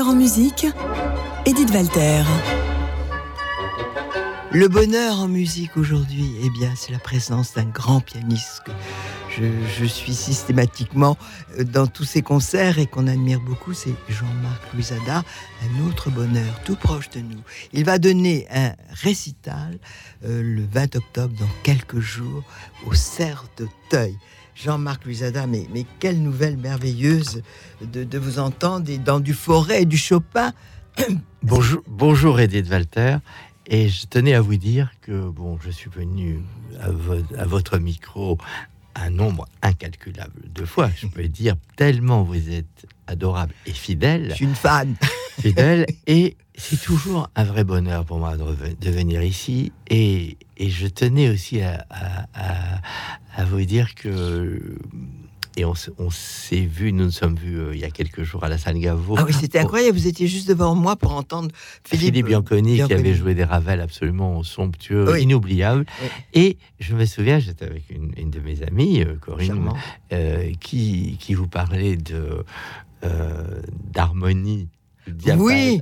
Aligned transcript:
En 0.00 0.14
musique, 0.14 0.66
Edith 1.44 1.70
Walter. 1.72 2.22
Le 4.52 4.68
bonheur 4.68 5.18
en 5.18 5.26
musique 5.26 5.76
aujourd'hui, 5.76 6.36
eh 6.42 6.50
bien, 6.50 6.72
c'est 6.76 6.92
la 6.92 7.00
présence 7.00 7.54
d'un 7.54 7.64
grand 7.64 8.00
pianiste 8.00 8.62
que 8.64 8.70
je, 9.78 9.84
suis 9.84 10.14
systématiquement 10.14 11.16
euh, 11.58 11.64
dans 11.64 11.88
tous 11.88 12.04
ses 12.04 12.22
concerts 12.22 12.78
et 12.78 12.86
qu'on 12.86 13.08
admire 13.08 13.40
beaucoup, 13.40 13.72
c'est 13.72 13.94
Jean-Marc 14.08 14.72
Louisada, 14.72 15.24
un 15.64 15.88
autre 15.88 16.10
bonheur 16.10 16.60
tout 16.64 16.76
proche 16.76 17.10
de 17.10 17.20
nous. 17.20 17.40
Il 17.72 17.84
va 17.84 17.98
donner 17.98 18.46
un 18.52 18.74
récital 19.02 19.78
euh, 20.24 20.42
le 20.42 20.64
20 20.70 20.94
octobre, 20.94 21.34
dans 21.40 21.50
quelques 21.64 22.00
jours, 22.00 22.44
au 22.86 22.94
Cerf 22.94 23.46
d'Auteuil. 23.56 24.16
Jean-Marc 24.62 25.04
Louisada, 25.04 25.46
mais, 25.46 25.66
mais 25.72 25.84
quelle 26.00 26.20
nouvelle 26.22 26.56
merveilleuse 26.56 27.42
de, 27.80 28.02
de 28.04 28.18
vous 28.18 28.38
entendre 28.38 28.90
et 28.90 28.98
dans 28.98 29.20
du 29.20 29.32
Forêt 29.34 29.82
et 29.82 29.86
du 29.86 29.96
Chopin. 29.98 30.52
Bonjour, 31.42 31.82
bonjour 31.86 32.40
Edith 32.40 32.68
Walter. 32.68 33.18
Et 33.68 33.88
je 33.88 34.06
tenais 34.06 34.34
à 34.34 34.40
vous 34.40 34.56
dire 34.56 34.90
que 35.02 35.28
bon, 35.28 35.58
je 35.64 35.70
suis 35.70 35.88
venu 35.90 36.40
à, 36.80 36.90
vo- 36.90 37.22
à 37.38 37.44
votre 37.46 37.78
micro 37.78 38.36
un 38.96 39.10
nombre 39.10 39.46
incalculable 39.62 40.50
de 40.52 40.64
fois. 40.64 40.90
Je 40.96 41.06
peux 41.06 41.28
dire 41.28 41.54
tellement 41.76 42.24
vous 42.24 42.50
êtes 42.50 42.86
adorable 43.06 43.54
et 43.66 43.70
Je 43.70 43.76
fidèle, 43.78 44.34
suis 44.34 44.46
une 44.46 44.56
fan. 44.56 44.96
fidèle. 45.40 45.86
et 46.08 46.36
c'est 46.58 46.80
toujours 46.80 47.30
un 47.36 47.44
vrai 47.44 47.64
bonheur 47.64 48.04
pour 48.04 48.18
moi 48.18 48.36
de, 48.36 48.90
venir 48.90 49.22
ici. 49.22 49.72
Et, 49.88 50.36
et 50.56 50.68
je 50.68 50.86
tenais 50.88 51.30
aussi 51.30 51.60
à, 51.62 51.86
à- 51.88 52.26
à- 52.34 52.80
à 53.36 53.44
vous 53.44 53.64
dire 53.64 53.94
que 53.94 54.60
et 55.56 55.64
on, 55.64 55.74
s'est 55.74 56.60
vu, 56.60 56.92
nous 56.92 57.06
nous 57.06 57.10
sommes 57.10 57.34
vus 57.34 57.58
euh, 57.58 57.74
il 57.74 57.80
y 57.80 57.84
a 57.84 57.90
quelques 57.90 58.22
jours 58.22 58.44
à 58.44 58.48
la 58.48 58.58
salle 58.58 58.78
Gaveau. 58.78 59.16
Ah 59.18 59.24
oui, 59.26 59.32
c'était 59.32 59.58
incroyable. 59.58 59.98
Vous 59.98 60.06
étiez 60.06 60.28
juste 60.28 60.46
devant 60.48 60.76
moi 60.76 60.94
pour 60.94 61.12
entendre 61.12 61.50
Philippe, 61.82 62.06
Philippe, 62.14 62.26
Bianconi, 62.26 62.76
qui 62.76 62.92
avait 62.92 63.14
joué 63.14 63.34
des 63.34 63.42
Ravel 63.42 63.80
absolument 63.80 64.44
somptueux, 64.44 65.10
Oui. 65.12 65.22
inoubliables. 65.22 65.84
Oui. 66.00 66.08
Et 66.34 66.58
je 66.78 66.94
me 66.94 67.04
souviens, 67.06 67.40
j'étais 67.40 67.64
avec 67.64 67.90
une, 67.90 68.12
une 68.16 68.30
de 68.30 68.38
mes 68.38 68.62
amies, 68.62 69.02
euh, 69.02 69.16
Corinne, 69.20 69.72
euh, 70.12 70.52
qui, 70.60 71.16
qui 71.18 71.34
vous 71.34 71.48
parlait 71.48 71.96
de 71.96 72.44
euh, 73.02 73.60
d'harmonie. 73.92 74.68
Oui, 75.38 75.80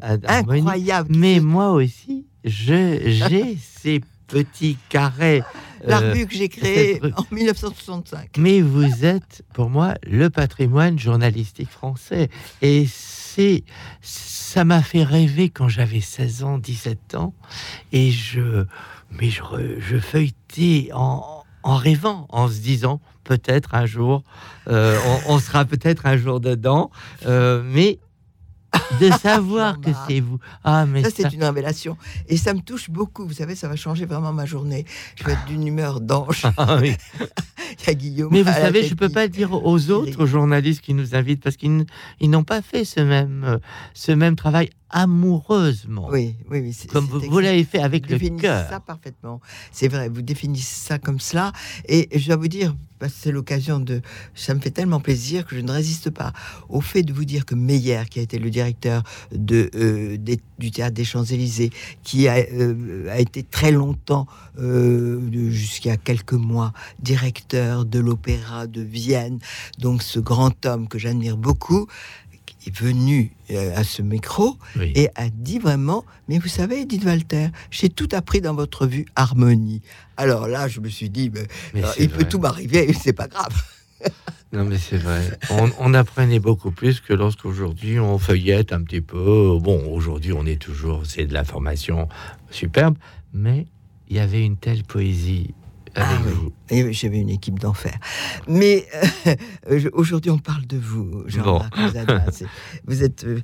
incroyable. 0.61 1.15
Mais 1.17 1.41
moi 1.41 1.71
aussi, 1.73 2.27
je- 2.45 3.01
j'ai 3.07 3.57
ces 3.81 4.01
petits 4.27 4.77
carrés. 4.89 5.43
euh, 5.85 5.89
L'arbu 5.91 6.27
que 6.27 6.35
j'ai 6.35 6.49
créé 6.49 6.95
cette 7.03 7.03
rue. 7.05 7.13
en 7.17 7.25
1965. 7.31 8.31
mais 8.39 8.61
vous 8.61 9.05
êtes, 9.05 9.43
pour 9.53 9.71
moi, 9.71 9.95
le 10.05 10.31
patrimoine 10.31 10.99
journalistique 10.99 11.71
français. 11.71 12.29
Et 12.63 12.87
c'est, 12.91 13.63
ça 14.03 14.65
m'a 14.65 14.83
fait 14.83 15.05
rêver 15.05 15.49
quand 15.51 15.69
j'avais 15.69 16.01
16 16.01 16.43
ans, 16.43 16.59
17 16.59 17.15
ans. 17.15 17.35
Et 17.93 18.11
je, 18.11 18.65
mais 19.13 19.31
je, 19.31 19.43
je 19.79 19.99
feuilletais 19.99 20.91
en, 20.93 21.45
en 21.63 21.77
rêvant, 21.77 22.27
en 22.31 22.49
se 22.49 22.59
disant, 22.59 23.01
peut-être 23.23 23.75
un 23.77 23.87
jour, 23.87 24.23
euh, 24.69 24.99
on, 25.29 25.35
on 25.35 25.39
sera 25.39 25.65
peut-être 25.65 26.07
un 26.07 26.17
jour 26.17 26.41
dedans. 26.41 26.91
Euh, 27.27 27.63
mais 27.65 27.99
de 29.01 29.11
savoir 29.13 29.81
que 29.81 29.91
c'est 30.09 30.21
vous. 30.21 30.39
Ah, 30.65 30.87
mais 30.87 31.03
Ça, 31.03 31.11
ça, 31.11 31.17
c'est 31.29 31.35
une 31.35 31.45
révélation. 31.45 31.97
Et 32.29 32.37
ça 32.37 32.55
me 32.55 32.61
touche 32.61 32.91
beaucoup. 32.91 33.27
Vous 33.27 33.35
savez, 33.35 33.55
ça 33.55 33.69
va 33.69 33.77
changer 33.77 34.07
vraiment 34.07 34.33
ma 34.33 34.47
journée. 34.47 34.85
Je 35.17 35.25
vais 35.25 35.33
être 35.33 35.45
d'une 35.47 35.67
humeur 35.67 36.01
d'ange. 36.01 36.43
Ah 36.57 36.79
oui. 36.81 36.97
Il 37.81 37.87
y 37.87 37.91
a 37.91 37.95
Guillaume. 37.95 38.29
Mais 38.33 38.43
vous 38.43 38.53
savez, 38.53 38.85
je 38.85 38.95
peux 38.95 39.09
qui- 39.09 39.15
pas 39.15 39.29
dire 39.29 39.53
aux 39.53 39.91
autres 39.91 40.27
journalistes 40.27 40.81
qui 40.81 40.95
nous 40.95 41.15
invitent 41.15 41.43
parce 41.43 41.57
qu'ils 41.57 41.85
n'ont 42.23 42.45
pas 42.45 42.63
fait 42.63 42.85
ce 42.85 43.01
même, 43.01 43.45
euh, 43.45 43.59
ce 43.95 44.13
même 44.13 44.37
travail 44.37 44.71
amoureusement, 44.91 46.09
Oui, 46.11 46.35
oui, 46.51 46.61
oui. 46.61 46.73
c'est- 46.73 46.89
comme 46.91 47.07
vous, 47.07 47.39
l'avez 47.41 47.65
fait 47.65 47.81
avec 47.81 48.05
Vous 48.07 48.13
le 48.13 48.19
définissez 48.19 48.47
ça 48.47 48.67
cœur. 48.69 48.81
parfaitement. 48.83 49.41
C'est 49.73 49.89
vrai, 49.89 50.09
vous 50.09 50.23
définissez 50.23 50.87
ça 50.89 50.99
comme 50.99 51.21
cela. 51.21 51.53
Et 51.89 52.09
je 52.19 52.27
dois 52.27 52.37
vous 52.37 52.49
dire, 52.49 52.75
parce 52.99 53.13
que 53.13 53.19
c'est 53.25 53.33
l'occasion 53.33 53.79
de. 53.79 54.01
Ça 54.35 54.55
me 54.55 54.61
fait 54.61 54.71
tellement 54.71 55.01
plaisir 55.01 55.45
que 55.45 55.55
je 55.55 55.61
ne 55.61 55.71
résiste 55.71 56.09
pas 56.11 56.33
au 56.71 56.81
fait 56.81 57.03
de 57.03 57.13
vous 57.13 57.25
dire 57.27 57.45
que 57.45 57.55
Meyer, 57.55 58.03
qui 58.11 58.21
a 58.21 58.23
été 58.23 58.39
le 58.39 58.49
directeur 58.49 59.03
de, 59.33 59.71
euh, 59.75 60.17
des- 60.17 60.41
du 60.59 60.71
théâtre 60.71 60.95
des 60.95 61.05
Champs-Élysées, 61.05 61.71
qui 62.03 62.27
a, 62.29 62.37
euh, 62.37 63.11
a 63.11 63.19
été 63.19 63.43
très 63.43 63.71
longtemps, 63.73 64.27
euh, 64.59 65.21
jusqu'à 65.51 65.97
quelques 65.99 66.33
mois, 66.33 66.73
directeur 67.01 67.85
de 67.85 67.99
l'opéra 67.99 68.67
de 68.67 68.81
Vienne, 68.81 69.41
donc 69.79 70.03
ce 70.03 70.19
grand 70.19 70.65
homme 70.65 70.89
que 70.89 70.99
j'admire 70.99 71.37
beaucoup, 71.37 71.87
est 72.67 72.77
venu 72.77 73.33
euh, 73.51 73.77
à 73.77 73.85
ce 73.85 74.03
micro 74.03 74.57
Oui. 74.77 74.93
et 74.95 75.09
a 75.15 75.29
dit 75.31 75.59
vraiment, 75.59 76.05
mais 76.29 76.39
vous 76.39 76.49
savez, 76.49 76.81
Edith 76.83 77.05
Walter, 77.05 77.49
j'ai 77.71 77.89
tout 77.89 78.09
appris 78.13 78.41
dans 78.41 78.55
votre 78.55 78.87
vue 78.87 79.07
harmonie. 79.17 79.83
Alors 80.17 80.49
là, 80.49 80.69
je 80.69 80.81
me 80.81 80.89
suis 80.89 81.11
dit, 81.11 81.31
mais, 81.33 81.47
Mais 81.75 81.81
alors, 81.83 81.95
c'est 81.95 82.05
il 82.05 82.11
peut 82.11 82.25
tout 82.25 82.39
m'arriver, 82.39 82.93
c'est 82.93 83.13
pas 83.13 83.29
grave. 83.29 83.55
Non, 84.53 84.65
mais 84.65 84.79
c'est 84.79 84.97
vrai. 84.97 85.37
On, 85.51 85.71
on 85.81 85.93
apprenait 85.93 86.39
beaucoup 86.39 86.71
plus 86.71 87.01
que 87.01 87.13
lorsqu'aujourd'hui 87.13 87.99
on 87.99 88.17
feuillette 88.19 88.73
un 88.73 88.81
petit 88.83 89.01
peu. 89.01 89.59
Bon, 89.61 89.91
aujourd'hui 89.93 90.33
on 90.33 90.47
est 90.47 90.61
toujours, 90.61 91.05
c'est 91.05 91.27
de 91.27 91.35
l'information 91.35 92.09
superbe, 92.51 92.97
mais 93.35 93.67
il 94.09 94.17
y 94.17 94.21
avait 94.21 94.45
une 94.45 94.57
telle 94.57 94.85
poésie 94.85 95.53
Ah 95.97 96.19
oui. 96.27 96.33
vous. 96.33 96.93
J'avais 96.93 97.19
une 97.19 97.31
équipe 97.31 97.59
d'enfer. 97.59 97.95
Mais 98.49 98.87
euh, 99.27 99.91
aujourd'hui, 99.93 100.31
on 100.31 100.39
parle 100.39 100.67
de 100.67 100.77
vous, 100.77 101.25
Jean-Marc 101.27 101.75
Vous 102.87 103.03
êtes 103.03 103.25
euh, 103.25 103.41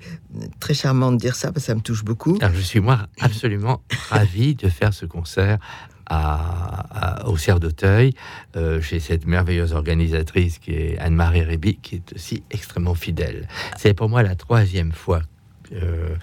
très 0.61 0.75
charmant 0.75 1.12
de 1.12 1.17
dire 1.17 1.35
ça, 1.35 1.53
parce 1.53 1.65
que 1.65 1.73
ça 1.73 1.75
me 1.75 1.81
touche 1.81 2.05
beaucoup. 2.05 2.37
Alors, 2.41 2.55
je 2.55 2.61
suis 2.61 2.81
moi 2.81 3.07
absolument 3.21 3.83
ravi 4.11 4.55
de 4.55 4.69
faire 4.69 4.93
ce 4.95 5.07
concert 5.07 5.59
à, 6.07 7.23
à- 7.23 7.29
au 7.29 7.37
Cerf 7.37 7.61
d'Auteuil 7.61 8.12
euh, 8.57 8.81
chez 8.81 9.01
cette 9.01 9.25
merveilleuse 9.27 9.73
organisatrice 9.73 10.59
qui 10.59 10.73
est 10.73 10.99
Anne-Marie 10.99 11.43
Réby, 11.43 11.77
qui 11.81 11.97
est 11.97 12.12
aussi 12.15 12.43
extrêmement 12.51 12.95
fidèle. 12.95 13.49
C'est 13.79 13.95
pour 13.95 14.09
moi 14.09 14.23
la 14.23 14.35
troisième 14.35 14.93
fois. 14.93 15.23
Euh, 15.75 16.16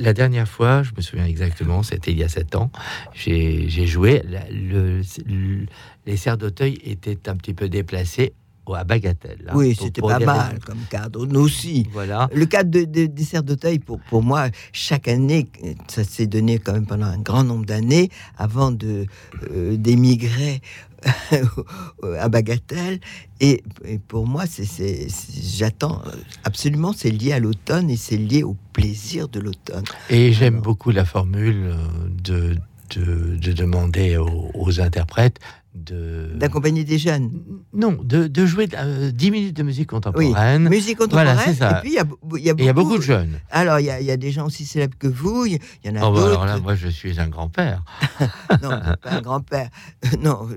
la 0.00 0.12
dernière 0.12 0.48
fois, 0.48 0.82
je 0.82 0.90
me 0.96 1.00
souviens 1.02 1.26
exactement, 1.26 1.82
c'était 1.82 2.12
il 2.12 2.18
y 2.18 2.24
a 2.24 2.28
sept 2.28 2.54
ans. 2.54 2.70
J'ai 3.14 3.86
joué. 3.86 4.22
la- 4.28 4.48
le- 4.50 5.02
le- 5.26 5.66
les 6.06 6.16
Cerfs 6.16 6.38
d'Auteuil 6.38 6.78
étaient 6.84 7.28
un 7.28 7.36
petit 7.36 7.54
peu 7.54 7.68
déplacés 7.68 8.32
à 8.74 8.84
Bagatelle. 8.84 9.44
hein, 9.48 9.52
oui, 9.54 9.76
c'était 9.78 10.00
pas 10.00 10.18
mal 10.24 10.58
comme 10.64 10.78
cadre. 10.88 11.26
Nous 11.26 11.40
aussi. 11.40 11.86
Voilà. 11.92 12.30
Le 12.32 12.46
cadre 12.46 12.70
de, 12.70 12.84
de, 12.84 13.04
des 13.06 13.24
serres 13.24 13.42
d'Auteuil, 13.42 13.78
pour, 13.80 14.00
pour 14.08 14.22
moi, 14.22 14.48
chaque 14.72 15.08
année, 15.08 15.46
ça 15.88 16.04
s'est 16.04 16.26
donné 16.28 16.58
quand 16.58 16.72
même 16.72 16.86
pendant 16.86 17.04
un 17.06 17.18
grand 17.18 17.44
nombre 17.44 17.66
d'années 17.66 18.08
avant 18.38 18.70
de 18.70 19.04
euh, 19.50 19.76
d'émigrer 19.76 20.60
à 22.18 22.28
Bagatelle. 22.28 23.00
Et, 23.40 23.62
et 23.84 23.98
pour 23.98 24.26
moi, 24.26 24.44
c'est, 24.46 25.08
j'attends 25.56 26.02
absolument, 26.44 26.92
c'est 26.92 27.10
lié 27.10 27.32
à 27.32 27.38
l'automne 27.38 27.90
et 27.90 27.96
c'est 27.96 28.16
lié 28.16 28.42
au 28.42 28.56
plaisir 28.72 29.28
de 29.28 29.40
l'automne. 29.40 29.84
Et 30.10 30.32
j'aime 30.32 30.60
beaucoup 30.60 30.90
la 30.90 31.04
formule 31.04 31.72
euh, 31.72 31.76
de, 32.22 32.56
de, 32.96 33.36
de 33.36 33.52
demander 33.52 34.16
aux, 34.16 34.50
aux 34.54 34.80
interprètes 34.80 35.38
de... 35.74 36.30
D'accompagner 36.34 36.84
des 36.84 36.98
jeunes. 36.98 37.30
Non, 37.72 37.98
de, 38.02 38.26
de 38.26 38.46
jouer 38.46 38.68
euh, 38.76 39.10
10 39.10 39.30
minutes 39.30 39.56
de 39.56 39.62
musique 39.62 39.88
contemporaine. 39.88 40.68
Musique 40.68 40.98
contemporaine. 40.98 41.34
Voilà, 41.34 41.42
c'est 41.44 41.54
ça. 41.54 41.78
Et 41.78 41.80
puis, 41.80 41.90
il 41.90 42.44
y 42.44 42.50
a, 42.50 42.54
y 42.54 42.64
y 42.66 42.72
beaucoup 42.72 42.98
de 42.98 43.02
jeunes. 43.02 43.40
Alors, 43.50 43.80
il 43.80 43.86
y, 43.86 43.90
a, 43.90 44.00
il 44.00 44.06
y 44.06 44.10
a 44.10 44.16
des 44.16 44.30
gens 44.30 44.46
aussi 44.46 44.66
célèbres 44.66 44.96
que 44.98 45.06
vous, 45.06 45.46
il 45.46 45.58
y 45.84 45.88
en 45.88 45.96
a 45.96 46.06
Oh, 46.06 46.12
bah, 46.12 46.20
d'autres. 46.20 46.26
alors 46.42 46.46
là, 46.46 46.58
moi, 46.58 46.74
je 46.74 46.88
suis 46.88 47.18
un 47.20 47.28
grand-père. 47.28 47.84
Non, 48.62 48.68
pas 48.68 49.10
un 49.10 49.20
grand-père. 49.22 49.70
Non, 50.20 50.48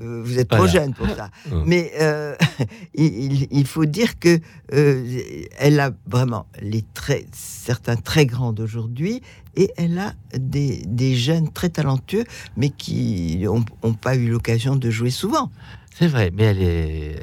euh, 0.00 0.22
vous 0.24 0.38
êtes 0.38 0.48
trop 0.48 0.66
jeune 0.66 0.94
pour 0.94 1.08
ça. 1.08 1.30
Hum. 1.50 1.64
Mais 1.66 1.92
euh, 2.00 2.34
il 2.94 3.66
faut 3.66 3.84
dire 3.84 4.18
que 4.18 4.38
euh, 4.72 5.20
elle 5.58 5.80
a 5.80 5.90
vraiment 6.06 6.46
les 6.60 6.84
très, 6.94 7.26
certains 7.32 7.96
très 7.96 8.26
grands 8.26 8.52
d'aujourd'hui 8.52 9.20
et 9.56 9.70
elle 9.76 9.98
a 9.98 10.14
des, 10.36 10.82
des 10.86 11.14
jeunes 11.16 11.50
très 11.52 11.68
talentueux, 11.68 12.24
mais 12.56 12.70
qui 12.70 13.38
n'ont 13.38 13.94
pas 13.94 14.16
eu 14.16 14.28
l'occasion 14.28 14.76
de 14.76 14.90
jouer 14.90 15.10
souvent. 15.10 15.50
C'est 15.96 16.08
vrai, 16.08 16.32
mais 16.34 16.42
elle 16.42 16.62
est 16.62 17.22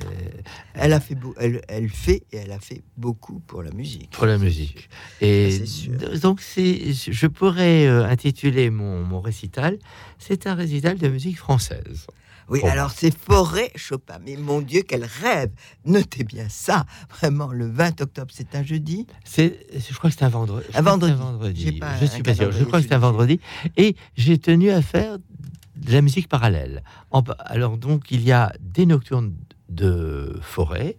Elle 0.76 0.94
a 0.94 1.02
fait, 1.02 1.18
elle, 1.38 1.62
elle 1.68 1.90
fait 1.90 2.24
et 2.32 2.38
elle 2.38 2.54
a 2.54 2.60
fait 2.60 2.84
beaucoup 2.96 3.42
pour 3.42 3.64
la 3.64 3.72
musique. 3.72 4.12
pour 4.12 4.26
la 4.26 4.38
musique. 4.38 4.90
Et 5.20 5.52
Ça, 5.52 6.18
donc, 6.20 6.40
c'est, 6.40 6.94
je 6.94 7.28
pourrais 7.28 7.86
euh, 7.88 8.06
intituler 8.06 8.70
mon, 8.70 9.04
mon 9.04 9.20
récital, 9.20 9.78
c'est 10.20 10.48
un 10.48 10.56
récital 10.56 10.98
de 10.98 11.10
musique 11.10 11.38
française. 11.38 12.08
Oui, 12.52 12.60
Bon. 12.62 12.68
alors 12.68 12.92
c'est 12.92 13.18
Forêt 13.18 13.72
Chopin. 13.78 14.20
Mais 14.26 14.36
mon 14.36 14.60
Dieu, 14.62 14.82
quel 14.86 15.06
rêve 15.06 15.52
Notez 15.86 16.26
bien 16.26 16.48
ça. 16.50 16.86
Vraiment, 17.10 17.52
le 17.52 17.66
20 17.68 18.02
octobre, 18.02 18.32
c'est 18.36 18.54
un 18.56 18.64
jeudi? 18.64 19.08
C'est, 19.24 19.66
je 19.74 19.98
crois 19.98 20.10
que 20.10 20.16
c'est 20.18 20.26
un 20.26 20.30
vendredi. 20.30 20.68
Un 20.74 20.84
que 20.84 21.06
c'est 21.08 21.14
vendredi. 21.14 21.72
Pas 21.80 21.98
Je 21.98 22.04
un 22.04 22.08
suis 22.08 22.24
pas 22.24 22.36
sûr. 22.36 22.52
Je 22.52 22.64
crois 22.66 22.82
que 22.82 22.88
c'est 22.88 22.94
un 22.94 23.00
vendredi. 23.00 23.40
Et 23.78 23.96
j'ai 24.18 24.38
tenu 24.38 24.70
à 24.70 24.82
faire 24.82 25.18
de 25.18 25.92
la 25.94 26.02
musique 26.02 26.28
parallèle. 26.28 26.84
En 27.10 27.24
alors 27.40 27.78
donc, 27.78 28.12
il 28.12 28.22
y 28.22 28.34
a 28.34 28.52
des 28.60 28.86
nocturnes 28.86 29.34
de 29.70 30.38
forêt 30.42 30.98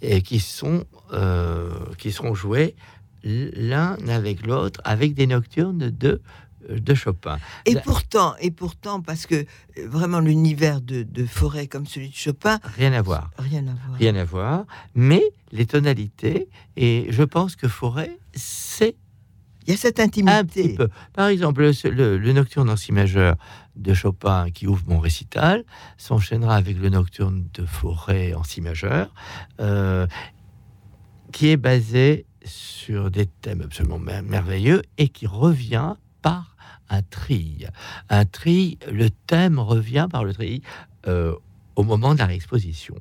et 0.00 0.22
qui 0.22 0.40
sont 0.40 0.84
euh, 1.12 1.70
qui 1.98 2.10
seront 2.10 2.34
joués 2.34 2.74
l'un 3.22 3.96
avec 4.08 4.46
l'autre 4.46 4.80
avec 4.84 5.12
des 5.12 5.26
nocturnes 5.26 5.90
de 5.90 6.22
de 6.68 6.94
Chopin. 6.94 7.38
Et 7.64 7.76
pourtant, 7.76 8.34
et 8.40 8.50
pourtant, 8.50 9.00
parce 9.00 9.26
que 9.26 9.34
euh, 9.34 9.44
vraiment 9.88 10.20
l'univers 10.20 10.80
de, 10.80 11.02
de 11.02 11.24
forêt 11.26 11.66
comme 11.66 11.86
celui 11.86 12.08
de 12.10 12.14
Chopin, 12.14 12.58
Rien 12.76 12.92
à 12.92 13.02
voir. 13.02 13.30
rien 13.38 13.66
à 13.68 13.72
voir. 13.86 13.98
Rien 13.98 14.14
à 14.16 14.24
voir. 14.24 14.64
Mais 14.94 15.22
les 15.52 15.66
tonalités, 15.66 16.48
et 16.76 17.06
je 17.10 17.22
pense 17.22 17.56
que 17.56 17.68
Forêt, 17.68 18.18
c'est 18.34 18.96
Il 19.66 19.70
y 19.70 19.74
a 19.74 19.76
cette 19.76 20.00
un 20.00 20.08
petit 20.08 20.22
intimité. 20.28 20.74
peu. 20.74 20.88
Par 21.12 21.28
exemple, 21.28 21.62
le, 21.62 21.90
le- 21.90 22.18
le 22.18 22.32
nocturne 22.32 22.68
en 22.70 22.76
si 22.76 22.92
majeur 22.92 23.36
de 23.76 23.92
Chopin 23.94 24.50
qui 24.50 24.66
ouvre 24.66 24.82
mon 24.86 24.98
récital 24.98 25.64
s'enchaînera 25.98 26.56
avec 26.56 26.78
le 26.78 26.88
nocturne 26.88 27.46
de 27.54 27.66
Forêt 27.66 28.32
en 28.34 28.42
si 28.44 28.60
majeur, 28.60 29.12
euh, 29.60 30.06
qui 31.32 31.48
est 31.48 31.56
basé 31.56 32.26
sur 32.44 33.10
des 33.10 33.26
thèmes 33.26 33.62
absolument 33.62 33.98
mer- 33.98 34.22
merveilleux 34.22 34.82
et 34.98 35.08
qui 35.08 35.26
revient 35.26 35.94
par 36.22 36.55
un 36.88 37.02
tri. 37.02 37.66
Un 38.08 38.24
tri, 38.24 38.78
le 38.90 39.10
thème 39.10 39.58
revient 39.58 40.06
par 40.10 40.24
le 40.24 40.32
tri 40.34 40.62
euh, 41.06 41.34
au 41.76 41.82
moment 41.82 42.14
de 42.14 42.18
la 42.18 42.26
réexposition. 42.26 42.94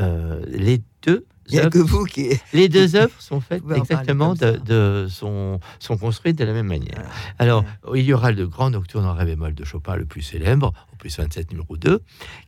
Euh, 0.00 0.42
les 0.48 0.82
deux 1.02 1.24
Il 1.48 1.52
n'y 1.54 1.58
a 1.58 1.62
œuvres 1.62 1.70
que 1.72 1.78
vous 1.78 2.04
qui. 2.04 2.30
les 2.52 2.68
deux 2.68 2.96
œuvres 2.96 3.20
sont 3.20 3.40
faites 3.40 3.62
exactement 3.76 4.34
de, 4.34 5.06
sont, 5.08 5.60
sont 5.78 5.96
construites 5.96 6.36
de 6.36 6.44
la 6.44 6.52
même 6.52 6.66
manière. 6.66 6.98
Ouais. 6.98 7.04
Alors, 7.38 7.64
il 7.94 8.02
y 8.02 8.12
aura 8.12 8.32
le 8.32 8.46
grand 8.48 8.70
nocturne 8.70 9.04
en 9.04 9.14
ré 9.14 9.24
bémol 9.24 9.54
de 9.54 9.64
Chopin, 9.64 9.94
le 9.96 10.04
plus 10.06 10.22
célèbre, 10.22 10.72
au 10.92 10.96
plus 10.96 11.16
27 11.16 11.50
numéro 11.52 11.76
2, 11.76 12.00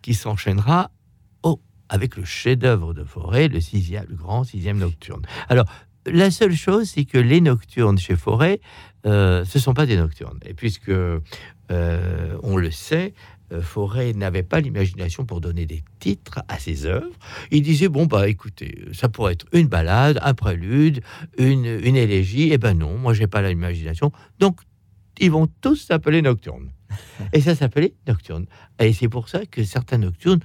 qui 0.02 0.14
s'enchaînera 0.14 0.90
au- 1.44 1.60
avec 1.88 2.16
le 2.16 2.24
chef-d'œuvre 2.24 2.94
de 2.94 3.04
Forêt, 3.04 3.46
le, 3.46 3.60
sixième, 3.60 4.06
le 4.08 4.16
grand 4.16 4.42
sixième 4.42 4.78
nocturne. 4.78 5.22
Alors, 5.48 5.66
la 6.06 6.31
seule 6.31 6.55
chose, 6.55 6.91
c'est 6.91 7.05
que 7.05 7.19
les 7.19 7.41
nocturnes 7.41 7.99
chez 7.99 8.17
Forêt, 8.17 8.61
euh, 9.06 9.44
ce 9.44 9.58
ne 9.58 9.62
sont 9.62 9.75
pas 9.75 9.87
des 9.87 9.97
nocturnes. 9.97 10.38
Et 10.44 10.55
puisque, 10.55 10.91
euh, 10.91 11.20
on 12.43 12.56
le 12.56 12.70
sait, 12.70 13.14
euh, 13.53 13.62
Forêt 13.62 14.12
n'avait 14.12 14.43
pas 14.43 14.61
l'imagination 14.61 15.25
pour 15.25 15.41
donner 15.41 15.67
des 15.67 15.82
titres 16.00 16.41
à 16.49 16.58
ses 16.58 16.87
œuvres. 16.87 17.14
Il 17.50 17.62
disait 17.62 17.88
bon 17.88 18.06
bah 18.06 18.29
écoutez, 18.29 18.85
ça 18.93 19.08
pourrait 19.08 19.35
être 19.35 19.47
une 19.53 19.69
balade, 19.69 20.19
un 20.23 20.35
prélude, 20.35 21.00
une, 21.38 21.64
une 21.64 21.97
élégie. 21.97 22.49
Eh 22.53 22.58
ben 22.58 22.75
non, 22.75 22.99
moi 22.99 23.14
j'ai 23.14 23.29
pas 23.29 23.43
l'imagination. 23.43 24.11
Donc 24.41 24.61
ils 25.20 25.31
vont 25.31 25.49
tous 25.61 25.76
s'appeler 25.76 26.23
nocturnes. 26.23 26.70
Et 27.32 27.41
ça 27.41 27.55
s'appelait 27.55 27.94
nocturne. 28.06 28.47
Et 28.79 28.93
c'est 28.93 29.08
pour 29.08 29.29
ça 29.29 29.44
que 29.47 29.64
certains 29.64 29.99
nocturnes 29.99 30.41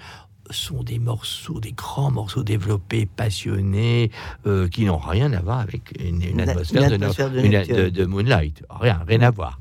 sont 0.51 0.83
des 0.83 0.99
morceaux, 0.99 1.59
des 1.59 1.71
grands 1.73 2.11
morceaux 2.11 2.43
développés, 2.43 3.05
passionnés, 3.05 4.11
euh, 4.45 4.67
qui 4.67 4.85
n'ont 4.85 4.97
rien 4.97 5.31
à 5.33 5.41
voir 5.41 5.59
avec 5.59 5.93
une, 5.99 6.21
une 6.21 6.39
Une- 6.39 6.41
atmosphère, 6.41 6.83
de, 6.89 6.97
no- 6.97 7.03
atmosphère 7.03 7.31
de 7.31 7.39
une- 7.39 7.51
nocturne. 7.51 7.83
de- 7.83 7.89
de 7.89 8.05
Moonlight. 8.05 8.63
Rien, 8.69 9.01
rien 9.07 9.21
à 9.21 9.31
voir. 9.31 9.59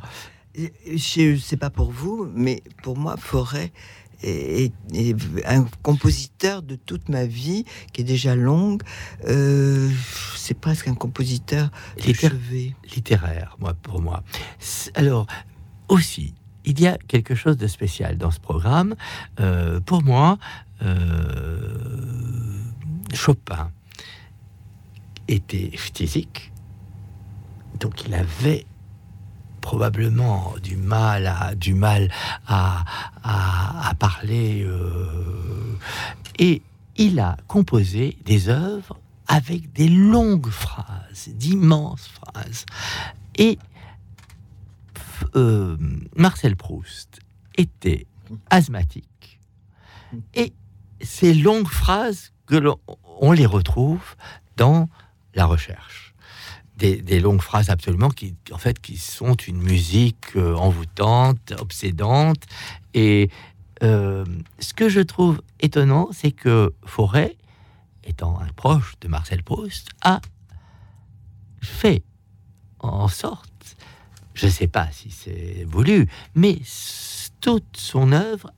Je 0.56 1.36
sais 1.36 1.56
pas 1.56 1.70
pour 1.70 1.90
vous, 1.90 2.28
mais 2.34 2.62
pour 2.82 2.96
moi, 2.98 3.16
Forêt 3.16 3.72
est, 4.22 4.72
est 4.92 5.16
un 5.46 5.64
compositeur 5.82 6.62
de 6.62 6.74
toute 6.76 7.08
ma 7.08 7.24
vie, 7.24 7.64
qui 7.92 8.02
est 8.02 8.04
déjà 8.04 8.34
longue. 8.34 8.82
Euh, 9.28 9.88
c'est 10.36 10.58
presque 10.58 10.88
un 10.88 10.94
compositeur 10.94 11.70
Littér- 11.98 12.32
littéraire, 12.94 13.56
moi, 13.60 13.74
pour 13.74 14.00
moi. 14.02 14.22
Alors, 14.94 15.26
aussi, 15.88 16.34
il 16.66 16.78
y 16.80 16.86
a 16.86 16.98
quelque 17.08 17.34
chose 17.34 17.56
de 17.56 17.66
spécial 17.66 18.18
dans 18.18 18.30
ce 18.30 18.40
programme. 18.40 18.94
Euh, 19.40 19.80
pour 19.80 20.02
moi, 20.02 20.36
Chopin 23.14 23.70
était 25.28 25.70
physique, 25.76 26.52
donc 27.78 28.04
il 28.06 28.14
avait 28.14 28.66
probablement 29.60 30.54
du 30.62 30.76
mal 30.76 31.26
à 31.26 31.54
du 31.54 31.74
mal 31.74 32.10
à, 32.46 32.84
à, 33.22 33.94
parler 33.98 34.62
euh, 34.64 35.76
et 36.38 36.62
il 36.96 37.20
a 37.20 37.36
composé 37.46 38.16
des 38.24 38.48
œuvres 38.48 38.98
avec 39.28 39.72
des 39.72 39.88
longues 39.88 40.50
phrases, 40.50 41.28
d'immenses 41.34 42.08
phrases. 42.08 42.66
Et 43.36 43.58
euh, 45.36 45.76
Marcel 46.16 46.56
Proust 46.56 47.20
était 47.56 48.06
asthmatique. 48.50 49.38
Et 50.34 50.52
ces 51.02 51.34
longues 51.34 51.68
phrases, 51.68 52.32
que 52.46 52.56
l'on 52.56 52.78
on 53.20 53.32
les 53.32 53.46
retrouve 53.46 54.16
dans 54.56 54.88
la 55.34 55.46
recherche. 55.46 56.14
Des, 56.76 57.20
longues 57.20 57.42
phrases 57.42 57.68
absolument 57.68 58.08
qui, 58.08 58.34
en 58.52 58.56
fait, 58.56 58.80
qui 58.80 58.96
sont 58.96 59.34
une 59.34 59.60
musique 59.60 60.34
euh, 60.34 60.54
envoûtante, 60.54 61.52
obsédante. 61.60 62.42
Et 62.94 63.28
euh, 63.82 64.24
ce 64.60 64.72
que 64.72 64.88
je 64.88 65.00
trouve 65.00 65.42
étonnant, 65.60 66.08
c'est 66.12 66.32
que 66.32 66.72
Forêt, 66.86 67.36
étant 68.02 68.40
un 68.40 68.48
proche 68.56 68.94
de 69.02 69.08
Marcel 69.08 69.42
Proust, 69.42 69.90
a 70.00 70.22
fait 71.60 72.02
en 72.78 73.08
sorte, 73.08 73.76
je 74.32 74.46
ne 74.46 74.50
sais 74.50 74.66
pas 74.66 74.90
si 74.90 75.10
c'est 75.10 75.66
voulu, 75.68 76.08
mais 76.34 76.60
toute 77.42 77.76
son 77.76 78.12
œuvre 78.12 78.54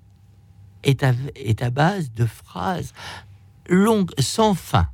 est 0.85 1.03
à, 1.03 1.13
est 1.37 1.63
à 1.63 1.71
base 1.71 2.13
de 2.13 2.27
phrases 2.27 2.93
longues, 3.69 4.11
sans 4.19 4.55
fin. 4.55 4.89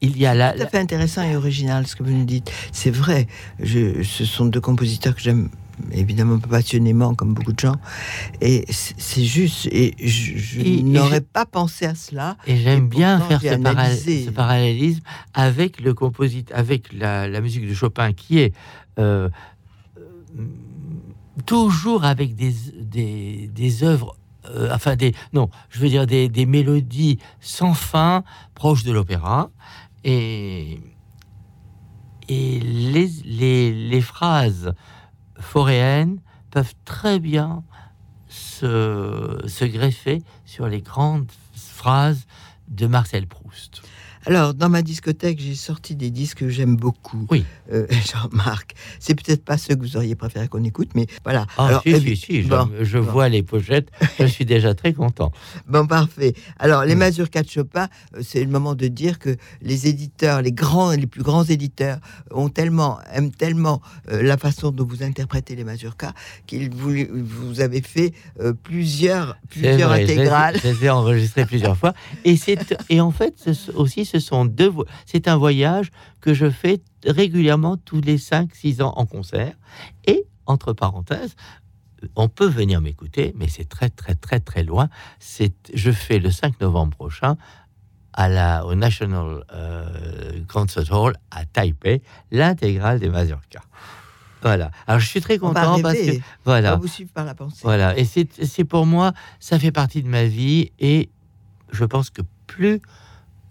Il 0.00 0.18
y 0.18 0.26
a 0.26 0.34
la, 0.34 0.52
Tout 0.52 0.62
à 0.62 0.66
fait 0.66 0.78
intéressant 0.78 1.22
et 1.22 1.36
original 1.36 1.86
ce 1.86 1.94
que 1.94 2.02
vous 2.02 2.10
nous 2.10 2.24
dites. 2.24 2.50
C'est 2.72 2.90
vrai, 2.90 3.28
je, 3.60 4.02
ce 4.02 4.24
sont 4.24 4.46
deux 4.46 4.60
compositeurs 4.60 5.14
que 5.14 5.20
j'aime 5.20 5.48
évidemment 5.92 6.38
passionnément, 6.38 7.14
comme 7.14 7.34
beaucoup 7.34 7.52
de 7.52 7.58
gens. 7.60 7.76
Et 8.40 8.64
c'est 8.68 9.24
juste, 9.24 9.66
et 9.66 9.94
je, 10.04 10.60
n'aurais 10.82 11.20
pas 11.20 11.46
pensé 11.46 11.86
à 11.86 11.94
cela. 11.94 12.36
Et 12.46 12.56
j'aime 12.56 12.88
bien 12.88 13.20
faire 13.20 13.40
ce, 13.40 13.54
para- 13.56 13.70
analysé. 13.70 14.24
ce 14.24 14.30
parallélisme 14.30 15.02
avec 15.34 15.80
le 15.80 15.94
composite, 15.94 16.50
avec 16.52 16.92
la, 16.92 17.28
la 17.28 17.40
musique 17.40 17.68
de 17.68 17.74
Chopin, 17.74 18.12
qui 18.12 18.38
est 18.40 18.52
euh, 18.98 19.28
euh, 20.38 20.44
toujours 21.46 22.04
avec 22.04 22.34
des, 22.34 22.54
des, 22.80 23.48
des 23.52 23.84
œuvres, 23.84 24.16
euh, 24.46 24.70
enfin 24.72 24.96
des, 24.96 25.14
non, 25.32 25.48
je 25.70 25.80
veux 25.80 25.88
dire 25.88 26.06
des, 26.06 26.46
mélodies 26.46 27.18
sans 27.40 27.74
fin, 27.74 28.24
proches 28.54 28.84
de 28.84 28.92
l'opéra, 28.92 29.50
et 30.04 30.80
les, 32.28 34.00
phrases 34.00 34.74
foréennes 35.38 36.20
peuvent 36.50 36.74
très 36.84 37.18
bien 37.18 37.62
se 38.28 39.64
greffer 39.64 40.22
sur 40.44 40.66
les 40.66 40.80
grandes 40.80 41.30
phrases 41.54 42.26
de 42.68 42.86
Marcel 42.86 43.26
Proust. 43.26 43.41
Alors, 44.26 44.54
dans 44.54 44.68
ma 44.68 44.82
discothèque, 44.82 45.40
j'ai 45.40 45.54
sorti 45.54 45.96
des 45.96 46.10
disques 46.10 46.38
que 46.38 46.48
j'aime 46.48 46.76
beaucoup. 46.76 47.26
Oui. 47.30 47.44
Euh, 47.72 47.86
Jean-Marc, 47.90 48.74
c'est 49.00 49.14
peut-être 49.14 49.44
pas 49.44 49.58
ceux 49.58 49.74
que 49.74 49.80
vous 49.80 49.96
auriez 49.96 50.14
préféré 50.14 50.48
qu'on 50.48 50.62
écoute, 50.64 50.90
mais 50.94 51.06
voilà. 51.24 51.46
Ah, 51.58 51.66
Alors, 51.66 51.82
si, 51.82 51.90
évi- 51.90 52.14
si, 52.16 52.26
si, 52.26 52.42
je, 52.42 52.48
bon, 52.48 52.68
je 52.80 52.98
bon. 52.98 53.04
vois 53.10 53.28
les 53.28 53.42
pochettes, 53.42 53.88
je 54.18 54.26
suis 54.26 54.44
déjà 54.44 54.74
très 54.74 54.92
content. 54.92 55.32
Bon, 55.68 55.86
parfait. 55.86 56.34
Alors, 56.58 56.84
les 56.84 56.92
Oui. 56.92 56.98
mazurkas 56.98 57.42
de 57.42 57.48
Chopin, 57.48 57.88
euh, 58.16 58.20
c'est 58.22 58.42
le 58.44 58.50
moment 58.50 58.74
de 58.74 58.88
dire 58.88 59.18
que 59.18 59.36
les 59.62 59.86
éditeurs, 59.88 60.42
les 60.42 60.52
grands, 60.52 60.92
les 60.92 61.06
plus 61.06 61.22
grands 61.22 61.44
éditeurs, 61.44 61.98
ont 62.30 62.48
tellement, 62.48 62.98
aiment 63.12 63.30
tellement 63.32 63.80
euh, 64.10 64.22
la 64.22 64.36
façon 64.36 64.70
dont 64.70 64.84
vous 64.84 65.02
interprétez 65.02 65.56
les 65.56 65.64
mazurkas 65.64 66.12
qu'ils 66.46 66.70
vous, 66.70 66.92
vous 67.12 67.60
avez 67.60 67.80
fait 67.82 68.12
euh, 68.40 68.52
plusieurs, 68.52 69.36
plusieurs 69.48 69.88
vrai, 69.90 70.02
intégrales. 70.04 70.58
Je 70.62 70.68
les 70.68 70.84
ai 70.84 70.90
enregistrées 70.90 71.46
plusieurs 71.46 71.76
fois. 71.76 71.94
Et, 72.24 72.36
c'est, 72.36 72.58
et 72.90 73.00
en 73.00 73.10
fait, 73.10 73.34
aussi, 73.74 74.04
ce 74.12 74.20
sont 74.20 74.44
deux. 74.44 74.72
C'est 75.06 75.28
un 75.28 75.36
voyage 75.36 75.90
que 76.20 76.34
je 76.34 76.50
fais 76.50 76.80
régulièrement 77.06 77.76
tous 77.76 78.00
les 78.00 78.18
5-6 78.18 78.82
ans 78.82 78.92
en 78.96 79.06
concert. 79.06 79.54
Et, 80.06 80.24
entre 80.46 80.72
parenthèses, 80.72 81.34
on 82.16 82.28
peut 82.28 82.46
venir 82.46 82.80
m'écouter, 82.80 83.32
mais 83.36 83.48
c'est 83.48 83.68
très, 83.68 83.88
très, 83.88 84.14
très, 84.14 84.40
très 84.40 84.62
loin. 84.64 84.88
C'est, 85.18 85.54
je 85.72 85.90
fais 85.90 86.18
le 86.18 86.30
5 86.30 86.60
novembre 86.60 86.96
prochain 86.96 87.36
à 88.12 88.28
la, 88.28 88.66
au 88.66 88.74
National 88.74 89.44
euh, 89.54 90.40
Concert 90.48 90.90
Hall 90.92 91.14
à 91.30 91.44
Taipei, 91.46 92.02
l'intégrale 92.30 92.98
des 93.00 93.08
Mazurkas. 93.08 93.62
Voilà. 94.42 94.70
Alors, 94.86 95.00
je 95.00 95.06
suis 95.06 95.20
très 95.20 95.38
content 95.38 95.80
parce 95.80 95.94
que. 95.94 96.16
On 96.18 96.22
Voilà. 96.44 96.70
va 96.72 96.76
vous 96.76 96.88
suivre 96.88 97.12
par 97.12 97.24
la 97.24 97.34
pensée. 97.34 97.60
Voilà, 97.62 97.96
et 97.96 98.04
c'est 98.04 98.28
c'est 98.44 98.64
pour 98.64 98.84
moi, 98.86 99.12
ça 99.38 99.58
fait 99.58 99.70
partie 99.72 100.02
de 100.02 100.08
ma 100.08 100.24
vie, 100.24 100.72
et 100.80 101.08
je 101.70 101.84
pense 101.84 102.10
que 102.10 102.22
plus, 102.48 102.82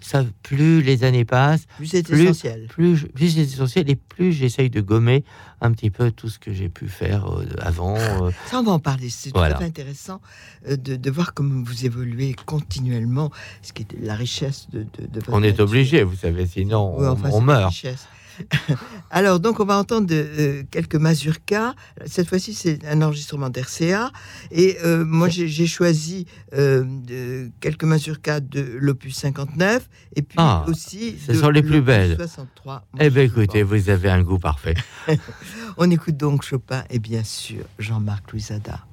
ça, 0.01 0.24
plus 0.43 0.81
les 0.81 1.03
années 1.03 1.25
passent, 1.25 1.65
Plus 1.77 1.88
c'est 1.88 2.03
Plus- 2.03 2.24
essentiel. 2.24 2.67
plus, 2.67 3.08
c'est 3.17 3.39
essentiel, 3.41 3.89
et 3.89 3.96
plus 3.96 4.34
j'essaye 4.34 4.70
de 4.70 4.81
gommer 4.81 5.24
un 5.62 5.72
petit 5.72 5.89
peu 5.91 6.12
tout 6.12 6.27
ce 6.29 6.39
que 6.39 6.51
j'ai 6.53 6.70
pu 6.70 6.88
faire 6.88 7.27
euh, 7.31 7.46
avant. 7.60 7.98
euh. 7.98 8.31
Ça, 8.50 8.60
on 8.60 8.63
va 8.63 8.72
en 8.72 8.79
parler. 8.79 9.10
C'est 9.10 9.31
Voilà. 9.31 9.53
tout 9.55 9.60
à 9.60 9.62
fait 9.62 9.70
intéressant 9.70 10.22
euh, 10.67 10.75
de, 10.75 10.96
de 10.96 11.12
voir 11.12 11.34
comment 11.34 11.62
vous 11.63 11.86
évoluez 11.86 12.36
continuellement, 12.46 13.31
ce 13.62 13.74
qui 13.74 13.84
est 13.84 14.01
la 14.01 14.15
richesse 14.15 14.67
de, 14.72 14.79
de, 14.79 15.08
de 15.08 15.20
votre 15.20 15.34
on 15.34 15.43
est 15.43 15.60
obligé, 15.60 16.03
vous 16.03 16.15
savez, 16.15 16.46
sinon 16.48 16.96
Oui, 16.98 17.05
on, 17.05 17.12
enfin, 17.12 17.39
meurt. 17.41 17.70
richesse. 17.70 18.08
Alors, 19.12 19.39
donc, 19.39 19.60
on 19.60 19.65
va 19.65 19.77
entendre 19.77 20.07
euh, 20.12 20.63
quelques 20.71 20.95
mazurkas. 20.95 21.74
Cette 22.05 22.27
fois-ci, 22.27 22.53
c'est 22.53 22.79
un 22.88 23.01
enregistrement 23.01 23.50
d'RCA. 23.50 24.12
Et 24.51 24.77
euh, 24.83 25.03
moi, 25.05 25.29
j'ai 25.29 25.67
choisi 25.67 26.25
euh, 26.53 27.48
quelques 27.60 27.83
mazurkas 27.83 28.39
de 28.39 28.62
l'opus 28.79 29.15
59. 29.15 29.89
Et 30.15 30.21
puis 30.21 30.36
Ah, 30.39 30.65
aussi. 30.67 31.17
ce 31.25 31.31
de 31.31 31.38
sont 31.38 31.50
les 31.50 31.63
plus 31.63 31.81
belles. 31.81 32.15
63. 32.15 32.86
Eh 33.00 33.10
bien, 33.10 33.24
écoutez, 33.24 33.63
vous 33.63 33.89
avez 33.89 34.10
un 34.10 34.21
goût 34.21 34.39
parfait. 34.39 34.75
On 35.77 35.89
écoute 35.89 36.17
donc 36.17 36.43
Chopin 36.43 36.83
et 36.89 37.00
bien 37.00 37.24
sûr 37.24 37.63
Jean-Marc 37.79 38.31
Louisada. 38.31 38.86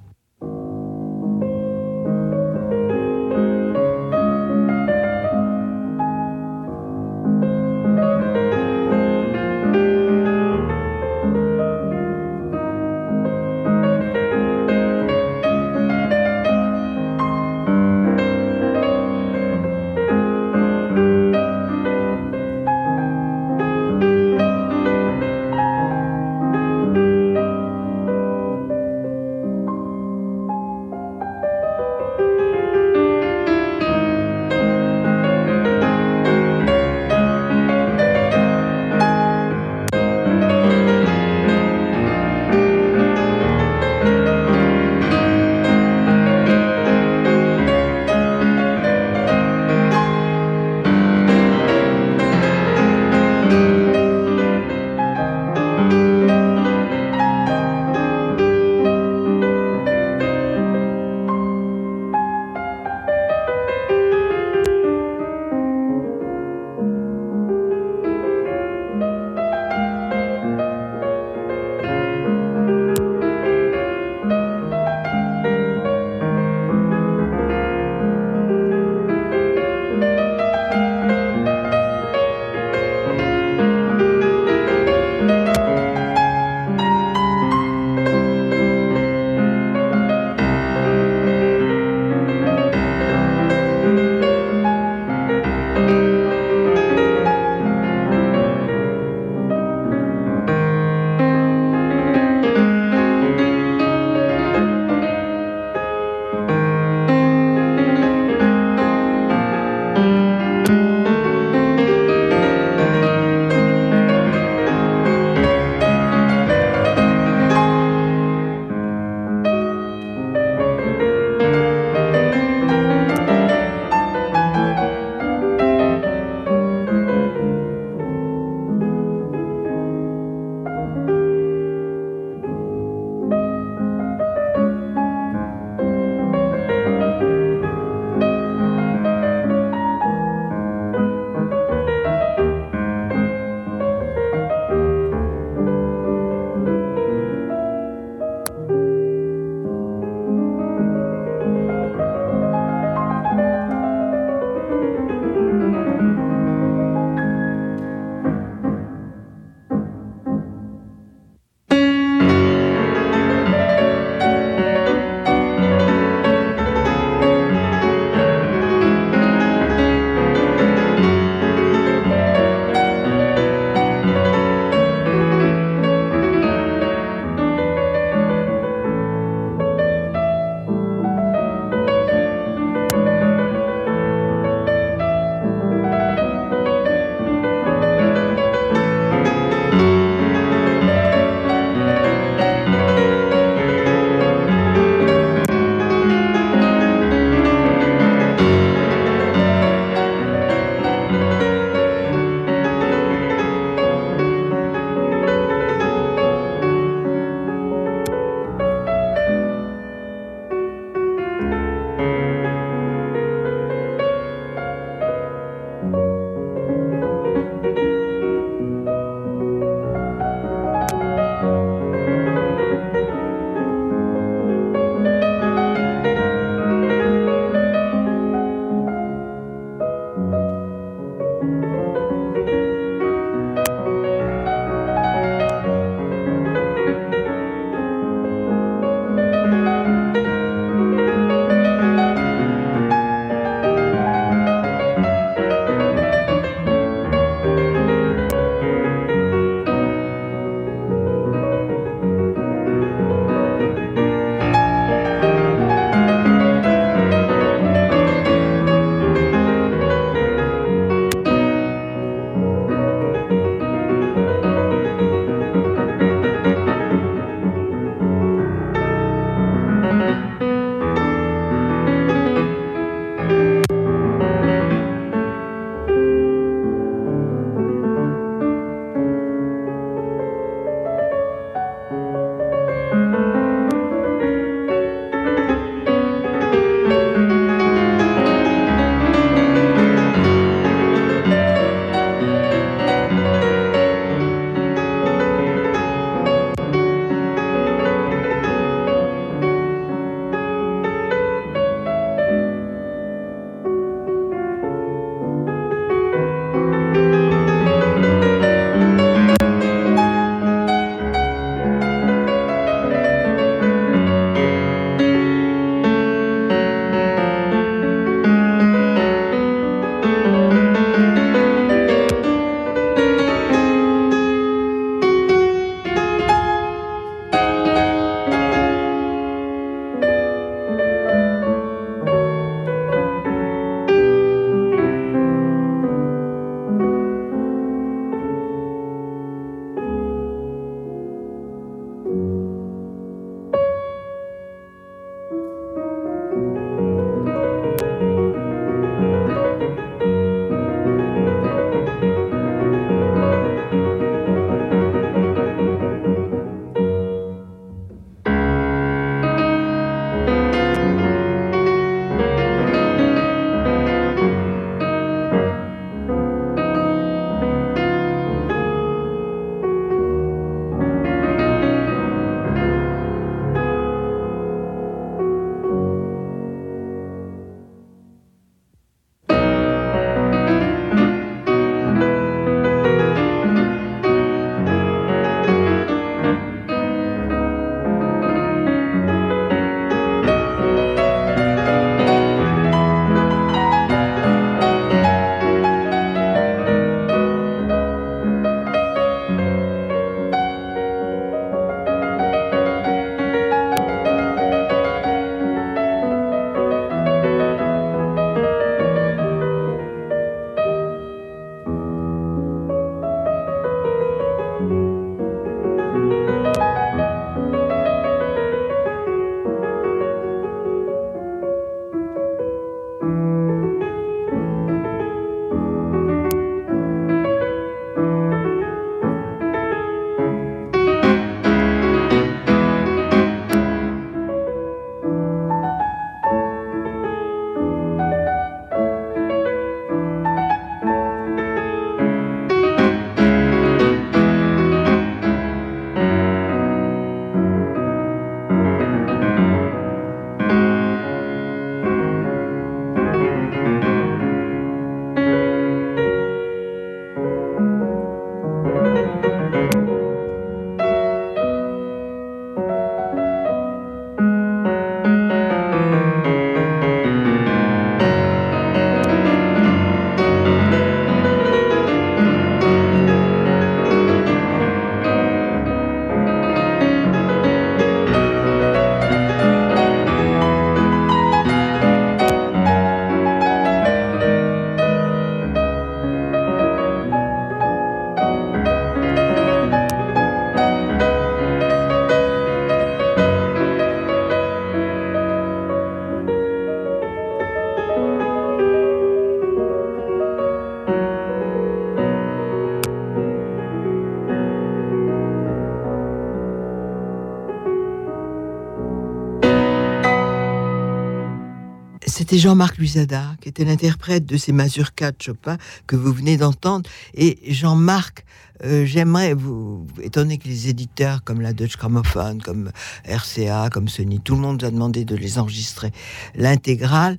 Jean-Marc 512.38 512.78
Luisada, 512.78 513.34
qui 513.40 513.48
était 513.48 513.64
l'interprète 513.64 514.24
de 514.24 514.36
ces 514.36 514.52
mazurkas 514.52 515.12
de 515.12 515.20
Chopin 515.20 515.58
que 515.86 515.96
vous 515.96 516.12
venez 516.12 516.36
d'entendre. 516.36 516.88
Et 517.14 517.38
Jean-Marc, 517.52 518.24
euh, 518.64 518.84
j'aimerais 518.86 519.34
vous, 519.34 519.86
étant 520.00 520.20
donné 520.20 520.38
que 520.38 520.46
les 520.46 520.68
éditeurs 520.68 521.24
comme 521.24 521.40
la 521.40 521.52
Deutsche 521.52 521.76
Grammophon, 521.76 522.38
comme 522.44 522.70
RCA, 523.04 523.70
comme 523.70 523.88
Sony, 523.88 524.20
tout 524.20 524.34
le 524.34 524.40
monde 524.40 524.62
a 524.62 524.70
demandé 524.70 525.04
de 525.04 525.16
les 525.16 525.38
enregistrer 525.38 525.90
l'intégrale. 526.34 527.18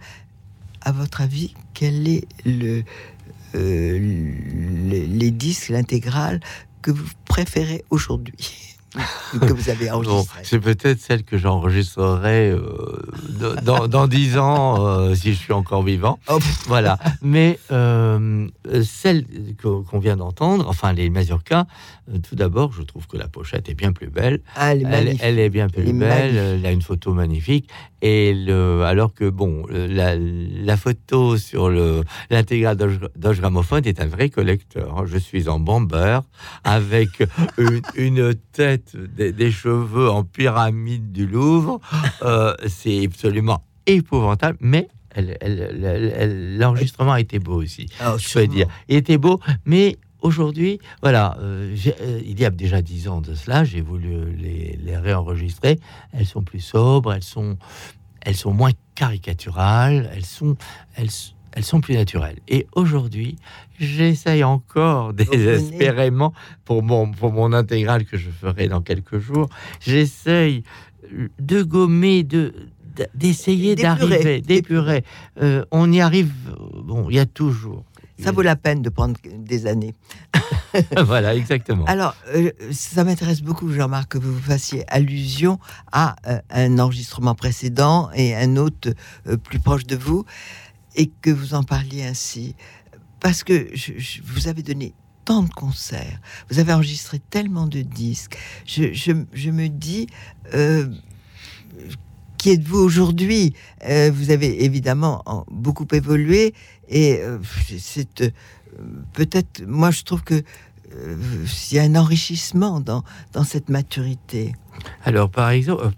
À 0.82 0.94
votre 0.94 1.22
avis, 1.22 1.54
quel 1.74 2.08
est 2.08 2.26
le, 2.46 2.84
euh, 3.56 4.34
les 4.80 5.32
disques, 5.32 5.70
l'intégrale 5.70 6.40
que 6.82 6.92
vous 6.92 7.08
préférez 7.26 7.84
aujourd'hui? 7.90 8.69
que 9.40 9.54
vous 9.54 9.70
avez 9.70 9.90
C'est 10.44 10.60
peut-être 10.60 11.00
celle 11.00 11.24
que 11.24 11.38
j'enregistrerai 11.38 12.52
euh, 12.52 13.56
dans 13.62 14.08
dix 14.08 14.38
ans 14.38 14.86
euh, 14.86 15.16
si 15.16 15.34
je 15.34 15.38
suis 15.38 15.54
encore 15.54 15.84
vivant. 15.84 16.20
Oh. 16.30 16.40
Voilà. 16.68 16.98
Mais 17.22 17.60
euh, 17.72 18.48
celle 18.84 19.26
qu'on 19.62 20.00
vient 20.00 20.18
d'entendre, 20.18 20.68
enfin 20.68 20.94
les 20.94 21.10
mazurkas, 21.10 21.66
tout 22.28 22.36
d'abord, 22.36 22.74
je 22.74 22.84
trouve 22.84 23.08
que 23.08 23.18
la 23.18 23.28
pochette 23.28 23.70
est 23.70 23.74
bien 23.74 23.92
plus 23.92 24.10
belle. 24.10 24.42
Ah, 24.56 24.74
elle, 24.74 24.84
est 24.84 25.18
elle, 25.22 25.40
est 25.40 25.50
bien 25.50 25.68
plus 25.68 25.94
belle. 25.94 26.36
Elle 26.36 26.66
a 26.66 26.72
une 26.72 26.82
photo 26.82 27.14
magnifique. 27.14 27.70
Et 28.02 28.34
le, 28.34 28.84
alors 28.84 29.14
que 29.14 29.30
bon, 29.30 29.66
la, 29.70 30.16
la 30.16 30.78
photo 30.78 31.38
sur 31.38 31.70
l'intégrale 32.30 32.78
Dodge 32.78 33.40
Gramophone 33.40 33.86
est 33.86 34.02
un 34.02 34.08
vrai 34.08 34.30
collecteur. 34.30 35.06
Je 35.06 35.18
suis 35.18 35.50
en 35.50 35.60
bomber 35.60 36.20
avec 36.64 37.24
une, 37.58 37.82
une 37.96 38.36
tête 38.54 38.96
des, 38.96 39.52
cheveux 39.52 40.10
en 40.10 40.24
pyramide 40.24 41.12
du 41.12 41.26
Louvre. 41.28 41.80
Euh, 42.22 42.54
c'est 42.68 43.06
absolument 43.06 43.64
épouvantable, 43.86 44.58
mais 44.62 44.88
l'enregistrement 45.16 47.14
a 47.14 47.20
été 47.20 47.40
beau 47.40 47.62
aussi. 47.62 47.88
Ah, 48.00 48.16
je 48.18 48.34
peux 48.34 48.48
dire. 48.48 48.68
Il 48.88 48.96
était 48.96 49.18
beau, 49.18 49.40
mais 49.66 49.98
aujourd'hui, 50.22 50.80
voilà, 51.02 51.38
euh, 51.40 51.76
euh, 52.02 52.22
il 52.26 52.40
y 52.40 52.46
a 52.46 52.50
déjà 52.50 52.82
dix 52.82 53.08
ans 53.08 53.22
de 53.22 53.34
cela, 53.34 53.64
j'ai 53.64 53.82
voulu 53.82 54.34
les, 54.36 54.78
les, 54.84 54.98
réenregistrer. 54.98 55.80
Elles 56.14 56.26
sont 56.26 56.42
plus 56.42 56.60
sobres, 56.60 57.14
elles 57.14 57.24
sont, 57.24 57.58
elles 58.22 58.36
sont 58.36 58.54
moins 58.54 58.72
caricaturales, 58.96 60.10
elles 60.14 60.26
sont, 60.26 60.56
elles, 60.96 61.10
elles 61.54 61.64
sont 61.64 61.82
plus 61.82 61.96
naturelles. 61.96 62.40
Et 62.48 62.68
aujourd'hui, 62.76 63.38
j'essaye 63.80 64.44
encore 64.44 65.14
désespérément 65.14 66.34
pour 66.66 66.84
mon, 66.84 67.12
pour 67.12 67.32
mon 67.32 67.54
intégrale 67.54 68.06
que 68.06 68.18
je 68.18 68.30
ferai 68.30 68.68
dans 68.68 68.82
quelques 68.82 69.20
jours, 69.20 69.50
j'essaye 69.80 70.64
de 71.40 71.64
gommer, 71.64 72.24
de 72.24 72.54
d'essayer 73.14 73.76
d'arriver, 73.76 74.42
d'épurer. 74.42 75.04
Euh, 75.42 75.64
on 75.72 75.92
y 75.92 76.02
arrive, 76.02 76.34
bon, 76.84 77.10
il 77.10 77.16
y 77.16 77.20
a 77.20 77.26
toujours. 77.26 77.84
Ça 78.22 78.32
vaut 78.32 78.42
la 78.42 78.56
peine 78.56 78.82
de 78.82 78.90
prendre 78.90 79.16
des 79.24 79.66
années. 79.66 79.96
voilà, 81.06 81.36
exactement. 81.36 81.86
Alors, 81.86 82.16
euh, 82.36 82.52
ça 82.72 83.04
m'intéresse 83.04 83.42
beaucoup, 83.42 83.72
Jean-Marc, 83.72 84.12
que 84.12 84.18
vous 84.18 84.40
fassiez 84.40 84.84
allusion 84.88 85.60
à 85.92 86.16
euh, 86.28 86.40
un 86.50 86.80
enregistrement 86.80 87.36
précédent 87.36 88.10
et 88.14 88.36
un 88.36 88.58
autre 88.58 88.90
plus 89.44 89.60
proche 89.60 89.86
de 89.86 89.96
vous 89.96 90.26
et 90.96 91.08
que 91.22 91.30
vous 91.30 91.54
en 91.54 91.64
parliez 91.64 92.04
ainsi. 92.04 92.56
Parce 93.20 93.44
que 93.44 93.70
vous 94.24 94.48
avez 94.48 94.64
donné 94.64 94.94
tant 95.26 95.44
de 95.44 95.50
concerts, 95.50 96.20
vous 96.50 96.60
avez 96.60 96.74
enregistré 96.74 97.20
tellement 97.20 97.68
de 97.68 97.82
disques. 97.82 98.38
Je, 98.66 99.52
me 99.52 99.68
dis, 99.68 100.08
euh, 100.54 100.88
qui 102.40 102.52
êtes-vous 102.52 102.80
aujourd'hui? 102.80 103.54
Euh, 103.88 104.10
Vous 104.12 104.32
avez 104.32 104.64
évidemment 104.64 105.24
beaucoup 105.52 105.88
évolué 105.92 106.56
et 106.88 107.20
euh, 107.20 107.38
c'est 107.78 108.22
euh, 108.22 108.30
peut-être, 109.14 109.64
moi 109.68 109.92
je 109.92 110.02
trouve 110.04 110.24
que 110.24 110.42
il 111.70 111.76
y 111.76 111.78
a 111.78 111.84
un 111.84 111.94
enrichissement 111.94 112.80
dans, 112.80 113.04
dans 113.32 113.44
cette 113.44 113.70
maturité. 113.70 114.56
Alors, 115.04 115.30
par 115.30 115.52
exemple, 115.52 115.92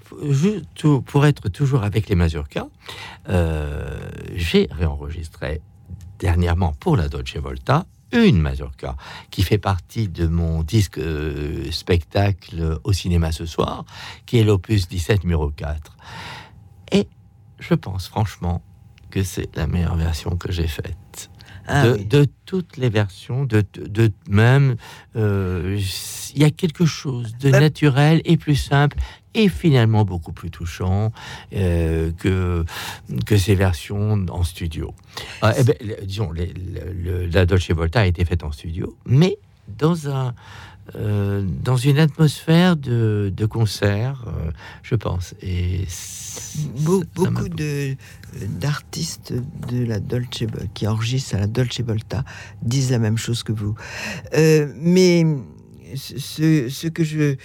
pour 1.05 1.25
être 1.25 1.47
toujours 1.47 1.83
avec 1.83 2.09
les 2.09 2.15
mazurkas, 2.15 2.67
j'ai 4.35 4.67
réenregistré 4.69 5.61
dernièrement 6.19 6.73
pour 6.77 6.97
la 6.97 7.07
Dolce 7.07 7.37
Volta 7.37 7.85
une 8.11 8.39
mazurka 8.39 8.95
qui 9.29 9.43
fait 9.43 9.57
partie 9.57 10.07
de 10.07 10.27
mon 10.27 10.63
disque 10.63 10.97
euh, 10.97 11.71
spectacle 11.71 12.79
au 12.83 12.93
cinéma 12.93 13.31
ce 13.31 13.45
soir, 13.45 13.85
qui 14.25 14.39
est 14.39 14.43
l'opus 14.43 14.87
17 14.87 15.23
numéro 15.23 15.49
4. 15.49 15.95
Et 16.91 17.07
je 17.59 17.73
pense 17.73 18.07
franchement 18.07 18.61
que 19.09 19.23
c'est 19.23 19.55
la 19.55 19.67
meilleure 19.67 19.95
version 19.95 20.35
que 20.35 20.51
j'ai 20.51 20.67
faite. 20.67 21.29
Ah 21.67 21.91
de, 21.91 22.25
toutes 22.45 22.77
les 22.77 22.89
versions, 22.89 23.45
de, 23.45 23.63
de 23.75 24.11
même, 24.27 24.75
euh, 25.15 25.79
il 26.33 26.41
y 26.41 26.43
a 26.43 26.49
quelque 26.49 26.85
chose 26.85 27.37
de 27.37 27.49
naturel 27.49 28.21
et 28.25 28.35
plus 28.35 28.55
simple 28.55 28.97
et 29.33 29.49
finalement 29.49 30.03
beaucoup 30.05 30.33
plus 30.33 30.51
touchant 30.51 31.11
euh, 31.53 32.11
que, 32.17 32.65
que 33.25 33.37
ces 33.37 33.55
versions 33.55 34.25
en 34.29 34.43
studio. 34.43 34.93
Ah, 35.41 35.53
eh 35.57 35.63
ben, 35.63 35.75
disons, 36.03 36.31
la 36.33 37.45
Dolce 37.45 37.71
Volta 37.71 38.01
a 38.01 38.05
été 38.05 38.25
faite 38.25 38.43
en 38.43 38.51
studio, 38.51 38.95
mais 39.05 39.37
dans 39.77 40.09
un 40.09 40.33
euh, 40.95 41.45
dans 41.63 41.77
une 41.77 41.99
atmosphère 41.99 42.75
de, 42.75 43.31
de 43.33 43.45
concert, 43.45 44.25
euh, 44.27 44.51
je 44.83 44.95
pense. 44.95 45.35
Et 45.41 45.85
beaucoup 46.83 47.47
de 47.49 47.95
d'artistes 48.59 49.33
de 49.69 49.85
la 49.85 49.99
Dolce 49.99 50.43
qui 50.73 50.87
enregistrent 50.87 51.35
à 51.35 51.39
la 51.39 51.47
Dolce 51.47 51.81
Volta 51.81 52.25
disent 52.61 52.91
la 52.91 52.99
même 52.99 53.17
chose 53.17 53.43
que 53.43 53.51
vous. 53.51 53.75
Euh, 54.33 54.73
mais 54.75 55.25
ce, 55.95 56.69
ce, 56.69 56.87
que 56.87 57.03
je 57.03 57.35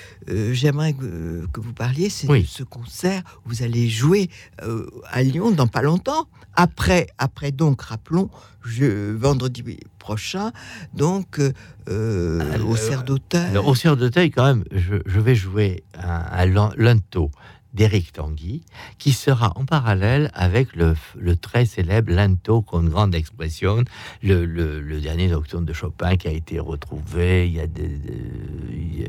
j'aimerais 0.53 0.93
que, 0.95 1.61
vous 1.61 1.73
parliez, 1.73 2.11
c'est 2.11 2.27
de 2.27 2.43
ce 2.47 2.63
concert 2.63 3.23
où 3.45 3.51
vous 3.51 3.63
allez 3.63 3.89
jouer 3.89 4.31
à 5.11 5.23
Lyon 5.23 5.51
dans 5.51 5.67
pas 5.67 5.83
longtemps. 5.83 6.29
Après, 6.57 7.07
après 7.19 7.53
donc, 7.53 7.83
rappelons, 7.83 8.31
je, 8.65 9.13
vendredi 9.13 9.63
prochain, 9.99 10.53
donc 10.95 11.39
euh, 11.89 12.59
au 12.65 12.77
Cerf 12.77 13.05
d'Auteuil. 13.05 13.57
Au 13.59 13.75
Cerf 13.75 13.97
d'Auteuil, 13.97 14.31
quand 14.31 14.45
même, 14.45 14.65
je, 14.73 14.97
je, 15.05 15.21
vais 15.21 15.35
jouer 15.35 15.85
à, 15.95 16.23
à 16.23 16.47
Lanto 16.47 17.31
d'Éric 17.77 18.15
Tanguy, 18.15 18.63
qui 18.99 19.13
sera 19.13 19.53
en 19.55 19.65
parallèle 19.67 20.31
avec 20.35 20.75
le, 20.75 20.97
très 21.37 21.67
célèbre 21.67 22.13
Lento 22.13 22.63
con 22.63 22.83
grande 22.85 23.15
expression, 23.15 23.85
le, 24.23 25.01
dernier 25.01 25.29
nocturne 25.29 25.65
de 25.65 25.73
Chopin 25.73 26.17
qui 26.17 26.27
a 26.27 26.33
été 26.33 26.59
retrouvé 26.59 27.47
il 27.47 27.53
y 27.53 27.61
a, 27.61 27.67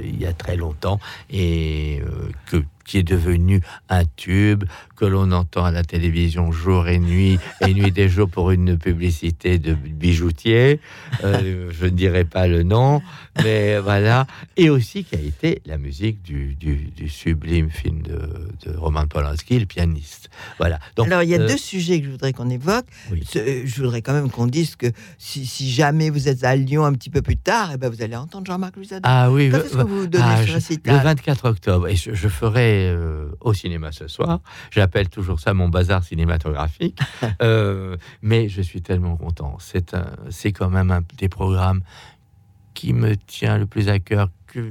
il 0.04 0.22
y 0.22 0.26
a 0.26 0.34
très 0.34 0.58
longtemps 0.58 1.00
et 1.30 2.02
euh, 2.04 2.30
que 2.46 2.64
qui 2.88 2.98
est 2.98 3.04
devenu 3.04 3.62
un 3.90 4.04
tube 4.16 4.64
que 4.96 5.06
l'on 5.06 5.32
entend 5.32 5.64
à 5.66 5.72
la 5.72 5.84
télévision 5.84 6.52
jour 6.52 6.88
et 6.88 6.98
nuit, 6.98 7.38
et 7.62 7.74
nuit 7.74 7.92
des 7.92 8.10
jours 8.10 8.30
pour 8.30 8.50
une 8.50 8.78
publicité 8.78 9.60
de 9.60 9.74
bijoutier. 9.74 10.80
Euh, 11.24 11.70
je 11.72 11.86
ne 11.86 11.92
dirai 11.92 12.24
pas 12.24 12.48
le 12.48 12.64
nom, 12.64 13.02
mais 13.44 13.78
voilà. 13.78 14.26
Et 14.56 14.70
aussi 14.70 15.04
qui 15.04 15.16
a 15.16 15.20
été 15.20 15.62
la 15.66 15.78
musique 15.78 16.24
du, 16.24 16.56
du, 16.56 17.10
sublime 17.10 17.70
film 17.70 18.02
de, 18.02 18.18
de, 18.66 18.76
Roman 18.76 19.06
Polanski, 19.08 19.60
le 19.60 19.66
pianiste. 19.66 20.30
Voilà. 20.58 20.80
Donc, 20.96 21.08
Alors, 21.08 21.24
il 21.24 21.30
y 21.30 21.36
a 21.36 21.40
euh, 21.40 21.48
deux 21.48 21.58
sujets 21.58 22.00
que 22.00 22.08
je 22.08 22.12
voudrais 22.12 22.34
qu'on 22.34 22.50
évoque. 22.50 22.86
Je 23.12 23.82
voudrais 23.82 24.02
quand 24.02 24.14
même 24.14 24.32
qu'on 24.32 24.48
dise 24.48 24.76
que 24.76 24.88
si, 25.18 25.70
jamais 25.70 26.10
vous 26.10 26.28
êtes 26.28 26.44
à 26.44 26.56
Lyon 26.56 26.86
un 26.86 26.94
petit 26.94 27.10
peu 27.10 27.22
plus 27.22 27.38
tard, 27.38 27.72
et 27.72 27.74
eh 27.76 27.78
ben 27.78 27.90
vous 27.90 28.02
allez 28.02 28.16
entendre 28.16 28.48
Jean-Marc 28.48 28.76
Louisada. 28.78 29.02
Ah 29.04 29.32
oui, 29.32 29.50
Quand 29.52 29.58
est-ce 29.58 29.78
que 29.78 29.84
vous 29.84 30.08
donnez 30.08 30.24
ah, 30.26 30.42
Le 30.44 31.04
24 31.04 31.50
octobre. 31.50 31.88
Et 31.88 31.96
je, 31.96 32.14
je 32.14 32.28
ferai 32.28 32.77
euh, 32.86 33.30
au 33.42 33.54
cinéma 33.54 33.92
ce 33.92 34.08
soir. 34.08 34.40
J'appelle 34.72 35.10
toujours 35.10 35.40
ça 35.40 35.54
mon 35.54 35.70
bazar 35.70 36.04
cinématographique. 36.04 37.00
Euh, 37.42 37.98
mais 38.22 38.50
je 38.50 38.62
suis 38.62 38.82
tellement 38.82 39.16
content. 39.16 39.58
C'est 39.60 39.96
c'est 40.30 40.52
quand 40.52 40.70
même 40.70 40.92
un 40.92 41.02
des 41.18 41.30
programmes 41.30 41.82
qui 42.74 42.94
me 42.94 43.16
tient 43.16 43.58
le 43.58 43.66
plus 43.66 43.90
à 43.90 44.00
cœur. 44.00 44.30
Que 44.48 44.64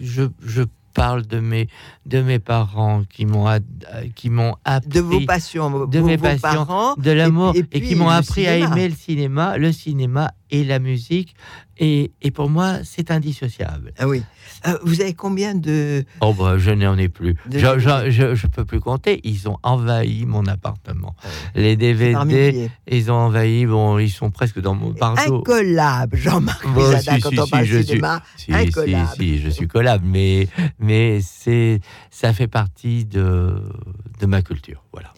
je, 0.00 0.24
je 0.42 0.62
parle 0.96 1.26
de 1.26 1.40
mes 1.40 1.68
de 2.06 2.22
mes 2.22 2.38
parents 2.38 3.02
qui 3.04 3.26
m'ont 3.26 3.46
qui 4.14 4.30
m'ont 4.30 4.56
appris 4.64 4.88
de 4.88 5.00
vos 5.00 5.20
passions, 5.20 5.86
de 5.86 6.00
mes 6.00 6.16
passions, 6.16 6.94
de 6.96 7.10
l'amour 7.10 7.54
et, 7.54 7.80
qui 7.82 7.94
m'ont 7.94 8.08
appris 8.08 8.46
à 8.46 8.56
aimer 8.56 8.88
le 8.88 8.94
cinéma, 8.94 9.58
le 9.58 9.72
cinéma 9.72 10.32
et 10.50 10.64
la 10.64 10.78
musique. 10.78 11.36
Et, 11.76 12.12
et 12.22 12.30
pour 12.30 12.48
moi, 12.48 12.78
c'est 12.84 13.10
indissociable. 13.10 13.92
Ah 13.98 14.08
oui. 14.08 14.22
Euh, 14.66 14.78
vous 14.82 15.00
avez 15.00 15.14
combien 15.14 15.54
de... 15.54 16.04
Oh, 16.20 16.32
bah, 16.34 16.58
je 16.58 16.70
n'en 16.70 16.96
ai 16.96 17.08
plus. 17.08 17.36
Je, 17.50 17.78
je, 17.78 18.46
peux 18.46 18.64
plus 18.64 18.80
compter. 18.80 19.20
Ils 19.24 19.48
ont 19.48 19.58
envahi 19.62 20.26
mon 20.26 20.46
appartement. 20.46 21.14
Ah 21.22 21.28
Les 21.54 21.76
DVD, 21.76 22.70
ils 22.90 23.10
ont 23.10 23.14
envahi, 23.14 23.66
bon, 23.66 23.98
ils 23.98 24.10
sont 24.10 24.30
presque 24.30 24.60
dans 24.60 24.74
mon 24.74 24.92
partout. 24.92 25.36
Incollable, 25.36 26.16
Jean-Marc 26.16 26.66
bon, 26.68 26.98
si, 26.98 27.20
quand 27.20 27.30
si, 27.30 27.40
on 27.40 27.46
parle 27.46 27.64
je 27.64 27.82
cinéma, 27.82 28.22
suis, 28.36 28.54
incollable. 28.54 29.08
Si, 29.16 29.38
je 29.38 29.48
suis 29.50 29.68
collable, 29.68 30.04
mais, 30.06 30.48
mais 30.78 31.20
ça 32.10 32.32
fait 32.32 32.48
partie 32.48 33.04
de, 33.04 33.62
de 34.20 34.26
ma 34.26 34.42
culture. 34.42 34.82
Voilà. 34.92 35.12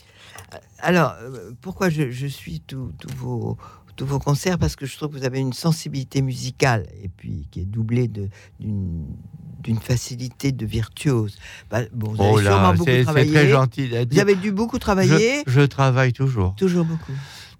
Alors, 0.80 1.14
euh, 1.20 1.50
pourquoi 1.60 1.88
je, 1.88 2.10
je 2.10 2.26
suis 2.26 2.60
tous 2.60 2.92
vos, 3.16 3.58
tous 3.98 4.06
vos 4.06 4.18
concerts 4.18 4.56
Parce 4.58 4.76
que 4.76 4.86
je 4.86 4.96
trouve 4.96 5.10
que 5.10 5.18
vous 5.18 5.24
avez 5.26 5.40
une 5.40 5.52
sensibilité 5.52 6.22
musicale 6.22 6.86
et 7.02 7.08
puis 7.08 7.46
qui 7.50 7.60
est 7.60 7.64
doublée 7.64 8.08
d'une 8.08 9.80
facilité 9.82 10.52
de 10.52 10.64
virtuose. 10.64 11.36
Bah, 11.70 11.80
bon, 11.92 12.12
vous 12.12 12.22
avez 12.22 12.32
Oh 12.32 12.40
sûrement 12.40 12.70
là, 12.70 12.72
beaucoup 12.72 13.02
travaillé. 13.02 13.32
très 13.32 13.48
gentil 13.48 13.90
Vous 14.10 14.18
avez 14.20 14.36
dû 14.36 14.52
beaucoup 14.52 14.78
travailler, 14.78 15.42
Je, 15.46 15.52
je 15.52 15.60
travaille 15.62 16.12
toujours, 16.12 16.54
toujours 16.54 16.84
beaucoup. 16.86 17.12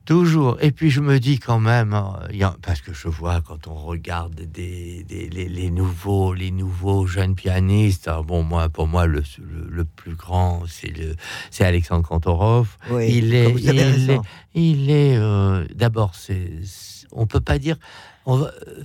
Toujours. 0.09 0.57
Et 0.63 0.73
puis 0.73 0.89
je 0.91 1.03
me 1.03 1.21
dis 1.21 1.39
quand 1.39 1.61
même, 1.61 1.93
hein, 1.93 2.19
parce 2.63 2.81
que 2.81 2.95
je 2.95 3.09
vois 3.09 3.43
quand 3.43 3.67
on 3.69 3.75
regarde 3.75 4.35
des, 4.35 5.05
des- 5.05 5.29
les, 5.29 5.49
les 5.51 5.71
nouveaux, 5.71 6.33
les 6.33 6.51
nouveaux 6.51 7.07
jeunes 7.07 7.35
pianistes. 7.35 8.09
hein, 8.09 8.23
bon, 8.27 8.43
moi, 8.43 8.71
pour 8.71 8.87
moi, 8.89 9.07
le, 9.07 9.23
le, 9.39 9.69
le 9.69 9.85
plus 9.85 10.15
grand, 10.15 10.63
c'est 10.67 10.97
le, 10.97 11.15
c'est 11.51 11.65
Alexandre 11.67 12.09
Kantorov. 12.09 12.79
Oui, 12.91 13.05
il 13.19 13.35
est, 13.35 13.45
il 13.61 13.79
est, 13.83 14.07
il 14.55 14.91
est. 14.91 15.17
euh, 15.19 15.67
D'abord, 15.75 16.15
c'est, 16.15 16.53
on 17.13 17.27
peut 17.27 17.41
pas 17.41 17.59
dire. 17.59 17.77
On 18.25 18.39
va, 18.39 18.47
euh, 18.67 18.85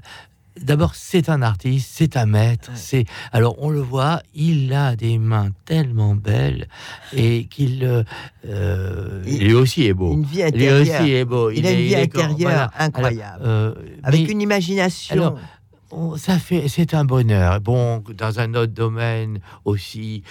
D'abord, 0.62 0.94
c'est 0.96 1.30
un 1.30 1.42
artiste, 1.42 1.89
c'est 1.94 2.16
un 2.16 2.26
maître. 2.28 2.70
Ouais. 2.70 2.78
C'est 2.78 3.06
alors 3.32 3.56
on 3.60 3.70
le 3.70 3.82
voit, 3.82 4.22
il 4.36 4.72
a 4.74 4.96
des 4.96 5.18
mains 5.18 5.50
tellement 5.66 6.13
belles 6.16 6.68
et 7.12 7.46
qu'il 7.46 7.84
euh, 7.84 8.04
euh, 8.46 9.24
Il- 9.26 9.46
lui 9.46 9.54
aussi 9.56 9.86
est 9.86 9.94
beau. 9.94 10.13
Une 10.13 10.24
vie 10.24 10.38
Lui 10.38 10.44
intérieure. 10.44 10.82
aussi 11.02 11.12
est 11.12 11.26
beau. 11.26 11.50
Il 11.50 11.66
a 11.66 11.72
une 11.72 11.80
est- 11.80 11.84
vie 11.84 11.96
intérieure 11.96 12.38
voilà. 12.39 12.72
incroyable. 12.78 13.44
Alors, 13.44 13.48
euh, 13.48 13.74
Avec 14.04 14.22
mais- 14.22 14.32
une 14.32 14.42
imagination. 14.42 15.13
alors, 15.13 15.39
on- 15.92 16.18
ça 16.18 16.38
fait, 16.39 16.68
c'est 16.70 16.94
un 16.94 17.06
bonheur. 17.06 17.60
Bon, 17.62 18.04
dans 18.18 18.39
un 18.39 18.54
autre 18.54 18.74
domaine 18.74 19.39
aussi, 19.66 20.24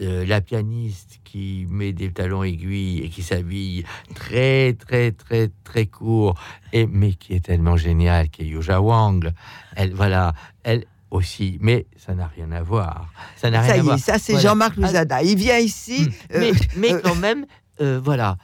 euh, 0.00 0.24
la 0.26 0.40
pianiste 0.40 1.09
qui 1.30 1.66
met 1.68 1.92
des 1.92 2.10
talons 2.10 2.42
aiguilles 2.42 3.00
et 3.00 3.08
qui 3.08 3.22
s'habille 3.22 3.84
très, 4.14 4.72
très, 4.72 5.12
très, 5.12 5.50
très 5.62 5.86
court, 5.86 6.34
et 6.72 6.86
mais 6.86 7.12
qui 7.12 7.34
est 7.34 7.44
tellement 7.44 7.76
géniale, 7.76 8.28
qui 8.30 8.42
est 8.42 8.46
Yuja 8.46 8.80
Wang. 8.80 9.32
Elle, 9.76 9.94
voilà, 9.94 10.32
elle 10.64 10.86
aussi, 11.10 11.58
mais 11.60 11.86
ça 11.96 12.14
n'a 12.14 12.26
rien 12.26 12.50
à 12.50 12.62
voir. 12.62 13.12
Ça 13.36 13.50
n'a 13.50 13.60
rien 13.60 13.68
ça 13.68 13.74
à 13.74 13.78
y 13.78 13.80
voir. 13.80 13.96
est, 13.96 14.00
ça 14.00 14.18
c'est 14.18 14.32
Voilà. 14.32 14.48
Jean-Marc 14.48 14.76
Luzada. 14.76 15.22
Il 15.22 15.36
vient 15.36 15.58
ici. 15.58 16.02
Mm. 16.02 16.34
euh, 16.34 16.40
mais, 16.40 16.52
mais 16.76 16.92
euh, 16.94 17.00
quand 17.02 17.14
même, 17.16 17.46
euh, 17.80 18.00
voilà. 18.02 18.36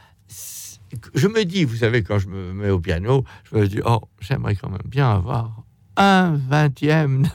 Je 1.14 1.26
me 1.26 1.44
dis, 1.44 1.64
vous 1.64 1.76
savez, 1.76 2.04
quand 2.04 2.20
je 2.20 2.28
me 2.28 2.52
mets 2.52 2.70
au 2.70 2.78
piano, 2.78 3.24
je 3.50 3.56
me 3.56 3.66
dis, 3.66 3.80
oh, 3.84 4.02
j'aimerais 4.20 4.54
quand 4.54 4.70
même 4.70 4.86
bien 4.86 5.10
avoir 5.10 5.64
un 5.96 6.36
vingtième 6.48 7.28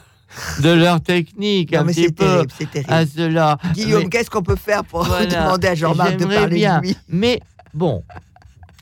de 0.62 0.70
leur 0.70 1.00
technique, 1.00 1.72
non, 1.72 1.80
un 1.80 1.84
mais 1.84 1.92
petit 1.92 2.12
peu 2.12 2.46
terrible, 2.66 2.92
à 2.92 3.06
cela. 3.06 3.58
Guillaume, 3.74 4.08
qu'est-ce 4.08 4.30
qu'on 4.30 4.42
peut 4.42 4.56
faire 4.56 4.84
pour 4.84 5.04
Voilà. 5.04 5.44
demander 5.44 5.68
à 5.68 5.74
Jean-Marc 5.74 6.16
de 6.16 6.24
parler 6.26 6.56
bien. 6.56 6.78
de 6.80 6.86
lui 6.86 6.96
Mais 7.08 7.40
bon, 7.74 8.02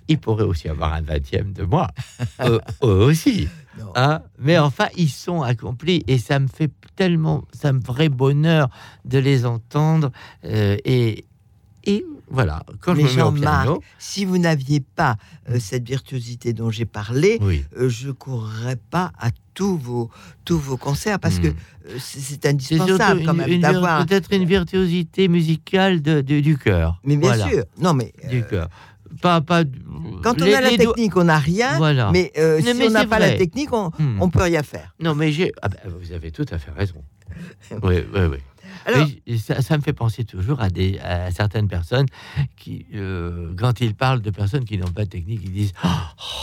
il 0.08 0.18
pourrait 0.18 0.44
aussi 0.44 0.68
avoir 0.68 0.94
un 0.94 1.02
vingtième 1.02 1.52
de 1.52 1.62
moi, 1.64 1.88
eux, 2.44 2.60
eux 2.82 2.86
aussi. 3.04 3.48
Hein, 3.94 4.20
mais 4.38 4.58
enfin, 4.58 4.88
ils 4.96 5.08
sont 5.08 5.42
accomplis 5.42 6.02
et 6.06 6.18
ça 6.18 6.38
me 6.38 6.48
fait 6.48 6.70
tellement, 6.96 7.44
ça 7.52 7.72
me 7.72 7.80
ferait 7.80 8.08
bonheur 8.10 8.68
de 9.04 9.18
les 9.18 9.46
entendre. 9.46 10.10
euh, 10.44 10.76
et, 10.84 11.24
et 11.84 12.04
voilà, 12.30 12.62
quand 12.80 12.94
Mais 12.94 13.02
je 13.02 13.08
me 13.10 13.16
mets 13.16 13.22
au 13.22 13.34
Jean-Marc, 13.36 13.64
piano, 13.64 13.82
si 13.98 14.24
vous 14.24 14.38
n'aviez 14.38 14.80
pas 14.80 15.16
euh, 15.48 15.58
cette 15.58 15.86
virtuosité 15.86 16.52
dont 16.52 16.70
j'ai 16.70 16.84
parlé, 16.86 17.38
oui, 17.40 17.64
euh, 17.76 17.88
je 17.88 18.10
courrais 18.10 18.76
pas 18.90 19.10
à 19.18 19.30
tous 19.54 19.76
vos 19.76 20.10
tous 20.44 20.58
vos 20.58 20.76
concerts 20.76 21.18
parce 21.18 21.38
que 21.40 21.48
Hmm. 21.48 21.54
euh, 21.88 21.96
c'est- 21.98 22.46
indispensable 22.46 23.22
quand 23.26 23.34
même 23.34 23.60
d'avoir. 23.60 24.06
peut-être 24.06 24.32
une 24.32 24.44
virtuosité 24.44 25.28
musicale 25.28 26.00
de, 26.02 26.20
de- 26.20 26.40
du 26.40 26.56
cœur. 26.56 27.00
Mais 27.04 27.16
bien 27.16 27.34
Voilà, 27.34 27.48
sûr, 27.50 27.64
non 27.78 27.94
mais 27.94 28.12
euh, 28.24 28.28
du 28.28 28.44
cœur. 28.44 28.68
Pas, 29.20 29.40
pas. 29.40 29.64
quand 30.22 30.40
on 30.40 30.44
a 30.44 30.60
la 30.60 30.70
technique, 30.76 31.16
on 31.16 31.24
n'a 31.24 31.38
rien. 31.38 31.76
Voilà. 31.78 32.10
Mais 32.12 32.30
euh, 32.38 32.60
Non, 32.60 32.66
si 32.72 32.78
mais 32.78 32.86
on 32.86 32.90
n'a 32.92 33.06
pas 33.06 33.18
la 33.18 33.32
technique, 33.36 33.72
on 33.72 33.90
Hmm. 33.98 34.22
on 34.22 34.30
peut 34.30 34.42
rien 34.42 34.62
faire. 34.62 34.94
Non, 35.00 35.16
mais 35.16 35.32
j'ai. 35.32 35.50
ah 35.62 35.68
ben, 35.68 35.78
vous 36.00 36.12
avez 36.12 36.30
tout 36.30 36.46
à 36.52 36.58
fait 36.58 36.70
raison. 36.70 37.02
Oui, 37.82 37.96
oui, 38.14 38.20
oui. 38.30 38.38
Ça, 38.86 39.76
me 39.76 39.82
fait 39.82 39.92
penser 39.92 40.24
toujours 40.24 40.60
à, 40.60 41.30
certaines 41.30 41.68
personnes 41.68 42.06
qui, 42.56 42.86
euh, 42.94 43.52
quand 43.56 43.80
ils 43.80 43.94
parlent 43.94 44.22
de 44.22 44.30
personnes 44.30 44.64
qui 44.64 44.78
n'ont 44.78 44.90
pas 44.90 45.04
de 45.04 45.10
technique, 45.10 45.40
ils 45.44 45.52
disent 45.52 45.72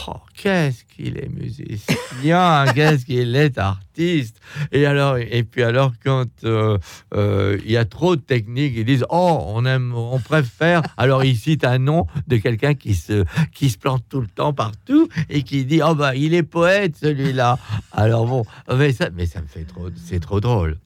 Oh, 0.08 0.16
qu'est-ce 0.36 0.84
qu'il 0.86 1.18
est 1.18 1.30
musicien, 1.30 2.66
qu'est-ce 2.76 3.06
qu'il 3.06 3.36
est 3.36 3.58
artiste. 3.58 4.40
Et 4.72 4.86
alors, 4.86 5.18
et 5.18 5.44
puis 5.44 5.64
alors, 5.64 5.94
quand 6.04 6.28
euh, 6.44 6.78
euh, 7.14 7.58
il 7.66 7.72
y 7.72 7.78
a 7.78 7.86
trop 7.86 8.16
de 8.16 8.22
technique, 8.22 8.74
ils 8.76 8.86
disent 8.86 9.06
Oh, 9.10 9.40
on 9.48 9.66
aime, 9.66 9.94
on 9.96 10.20
préfère. 10.20 10.82
Alors, 10.98 11.24
ils 11.24 11.38
citent 11.38 11.66
un 11.66 11.80
nom 11.80 12.06
de 12.28 12.38
quelqu'un 12.38 12.74
qui 12.74 12.96
se, 12.96 13.26
qui 13.54 13.70
se 13.70 13.78
plante 13.78 14.04
tout 14.10 14.22
le 14.22 14.28
temps 14.28 14.54
partout 14.54 15.10
et 15.30 15.44
qui 15.44 15.66
dit 15.66 15.82
Oh, 15.84 15.96
bah, 15.96 16.16
il 16.16 16.34
est 16.34 16.44
poète 16.44 16.96
celui-là. 17.02 17.58
Alors, 17.92 18.26
bon, 18.26 18.46
mais 18.76 18.94
ça, 18.94 19.10
mais 19.14 19.26
ça 19.26 19.42
me 19.42 19.48
fait 19.48 19.66
trop, 19.66 19.90
c'est 19.96 20.20
trop 20.20 20.40
drôle. 20.40 20.78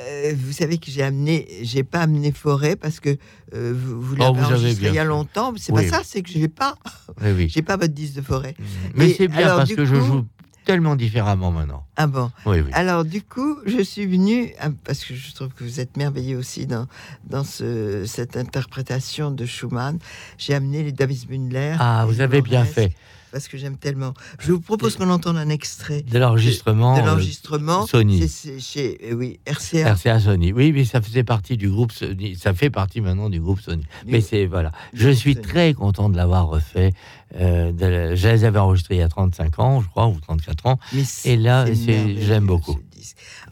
Euh, 0.00 0.32
vous 0.36 0.52
savez 0.52 0.78
que 0.78 0.90
j'ai 0.90 1.02
amené, 1.02 1.48
j'ai 1.62 1.82
pas 1.82 2.00
amené 2.00 2.30
Forêt 2.32 2.76
parce 2.76 3.00
que 3.00 3.16
euh, 3.54 3.74
vous, 3.76 4.00
vous 4.00 4.14
Oh, 4.14 4.18
l'avez 4.18 4.38
avez 4.38 4.54
enregistré 4.54 4.88
il 4.88 4.94
y 4.94 4.98
a 4.98 5.04
longtemps. 5.04 5.50
mais 5.52 5.58
C'est 5.58 5.72
Oui. 5.72 5.88
pas 5.90 5.98
ça, 5.98 6.02
c'est 6.04 6.22
que 6.22 6.30
je 6.30 6.38
l'ai 6.38 6.48
pas, 6.48 6.76
Oui, 7.20 7.32
oui. 7.36 7.48
j'ai 7.48 7.62
pas 7.62 7.76
votre 7.76 7.92
disque 7.94 8.14
de 8.14 8.22
Forêt. 8.22 8.54
Mais 8.94 9.10
Et 9.10 9.14
c'est 9.14 9.28
bien 9.28 9.38
alors, 9.46 9.56
parce 9.58 9.72
que 9.72 9.84
je 9.84 9.96
joue 9.96 10.24
tellement 10.64 10.94
différemment 10.96 11.50
maintenant. 11.50 11.84
Ah 11.96 12.06
bon? 12.06 12.30
Oui, 12.46 12.60
oui. 12.60 12.70
Alors 12.74 13.04
du 13.04 13.22
coup, 13.22 13.56
je 13.66 13.82
suis 13.82 14.06
venue 14.06 14.52
ah, 14.60 14.68
parce 14.84 15.04
que 15.04 15.14
je 15.14 15.34
trouve 15.34 15.48
que 15.48 15.64
vous 15.64 15.80
êtes 15.80 15.96
merveilleux 15.96 16.36
aussi 16.38 16.66
dans 16.66 16.86
dans 17.24 17.42
ce, 17.42 18.04
cette 18.06 18.36
interprétation 18.36 19.30
de 19.30 19.46
Schumann. 19.46 19.98
J'ai 20.36 20.54
amené 20.54 20.84
les 20.84 20.92
Davis 20.92 21.28
Mündler. 21.28 21.74
Ah, 21.80 22.04
vous 22.06 22.20
avez 22.20 22.42
bien 22.42 22.64
fait. 22.64 22.92
Parce 23.32 23.48
que 23.48 23.56
j'aime 23.58 23.76
tellement. 23.76 24.14
Je 24.40 24.52
vous 24.52 24.60
propose 24.60 24.96
qu'on 24.96 25.10
entende 25.10 25.36
un 25.36 25.48
extrait 25.48 26.02
De 26.02 26.18
l'enregistrement. 26.18 26.96
de 26.96 27.02
euh, 27.02 27.06
l'enregistrement. 27.06 27.86
Sony. 27.86 28.26
C'est- 28.28 28.58
chez 28.60 28.98
euh, 29.10 29.14
oui 29.14 29.38
RCA. 29.46 29.94
RCA 29.94 30.20
Sony. 30.20 30.52
Oui, 30.52 30.72
mais 30.72 30.84
ça 30.84 31.00
faisait 31.00 31.24
partie 31.24 31.56
du 31.56 31.68
groupe 31.68 31.92
Sony. 31.92 32.36
Ça 32.36 32.54
fait 32.54 32.70
partie 32.70 33.00
maintenant 33.00 33.28
du 33.30 33.40
groupe 33.40 33.60
Sony. 33.60 33.82
Du- 34.04 34.12
Mais 34.12 34.20
c'est 34.20 34.46
voilà. 34.46 34.72
Je 34.94 35.08
suis 35.10 35.34
Sony. 35.34 35.46
très 35.46 35.74
content 35.74 36.08
de 36.08 36.16
l'avoir 36.16 36.48
refait. 36.48 36.92
Euh, 37.38 37.72
de 37.72 38.14
je 38.16 38.28
les 38.28 38.44
avais 38.44 38.58
enregistrés 38.58 38.94
il 38.96 38.98
y 38.98 39.02
a 39.02 39.08
35 39.08 39.58
ans, 39.58 39.80
je 39.82 39.88
crois, 39.88 40.06
ou 40.08 40.18
34 40.20 40.66
ans. 40.66 40.78
Mais 40.94 41.02
Et 41.24 41.36
là, 41.36 41.66
j'aime 41.72 42.46
beaucoup. 42.46 42.78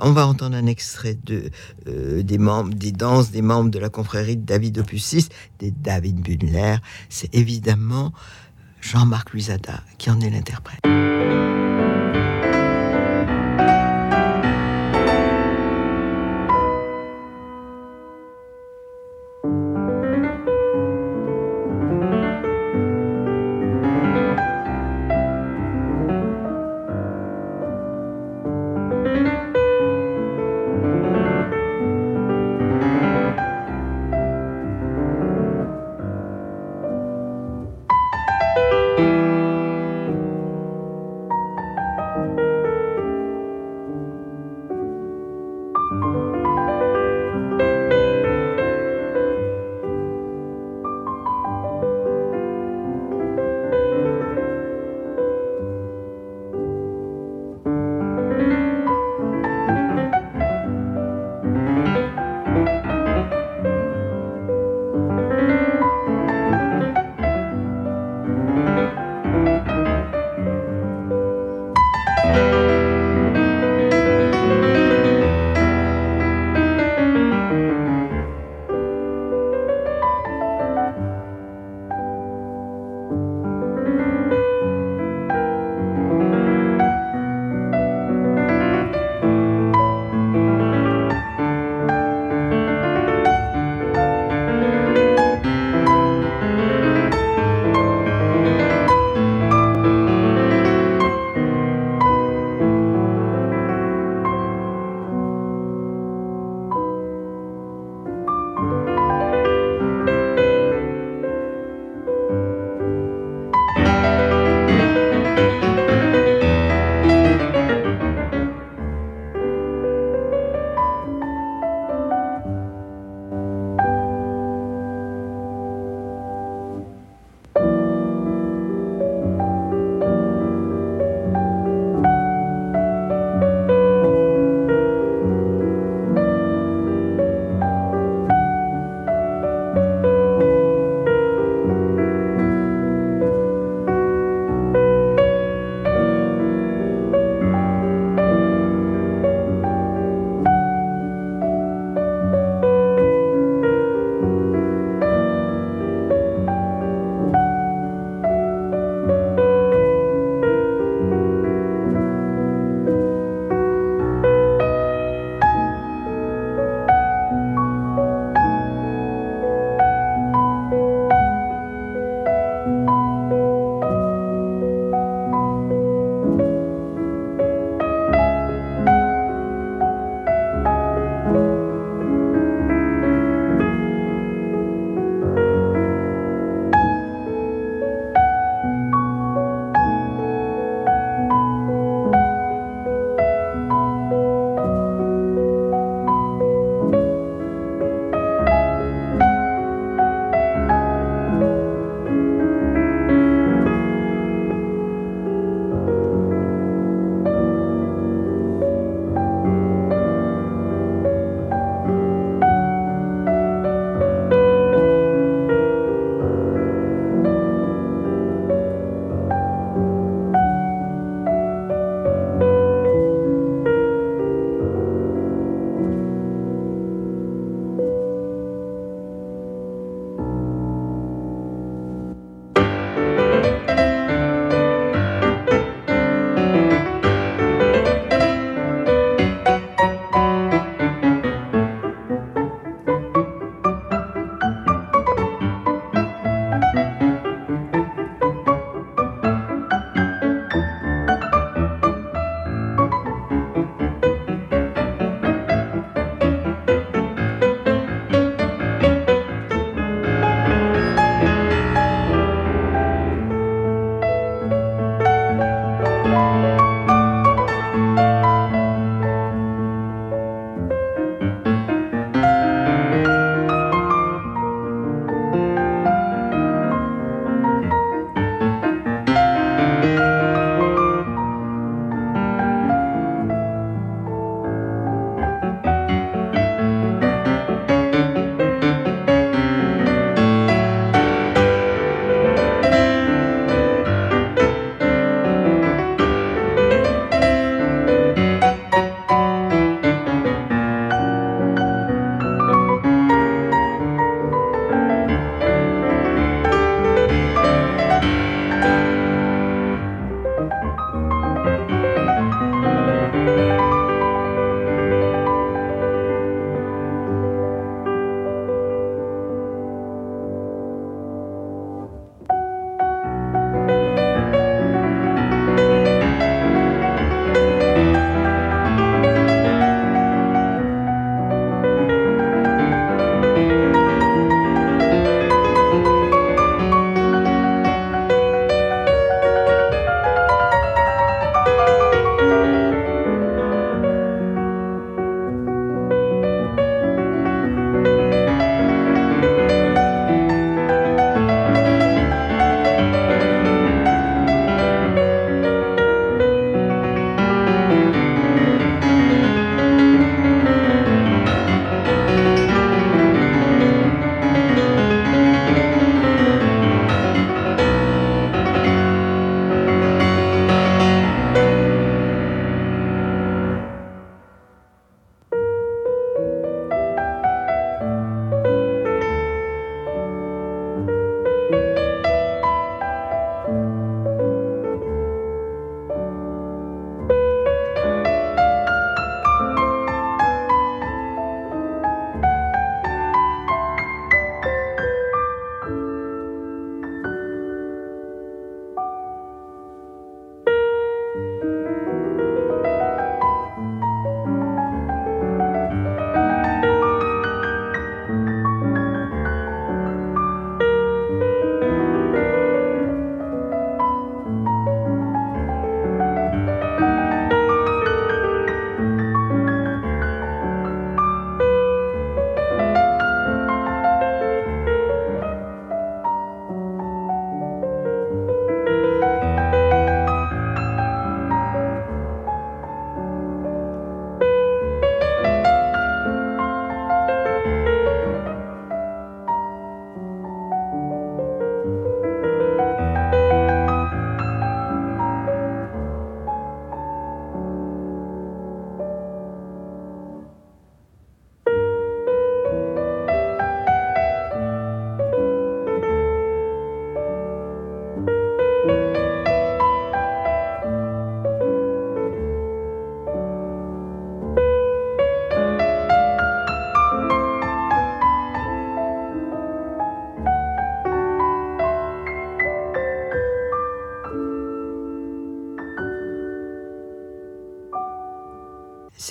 On 0.01 0.13
va 0.13 0.27
entendre 0.27 0.57
un 0.57 0.67
extrait 0.67 1.17
de, 1.25 1.51
euh, 1.87 2.23
des 2.23 2.37
membres, 2.39 2.75
des 2.75 2.93
danses 2.93 3.31
des 3.31 3.43
membres 3.43 3.71
de 3.71 3.79
la 3.79 3.89
confrérie 3.89 4.37
de 4.37 4.45
David 4.45 4.79
Opus 4.79 5.05
6, 5.05 5.29
des 5.61 5.71
David 5.71 6.21
Bunler. 6.21 6.77
C'est 7.09 7.35
évidemment 7.35 8.13
Jean-Marc 8.87 9.33
Luisada 9.33 9.81
qui 9.99 10.11
en 10.11 10.21
est 10.21 10.31
l'interprète. 10.31 10.79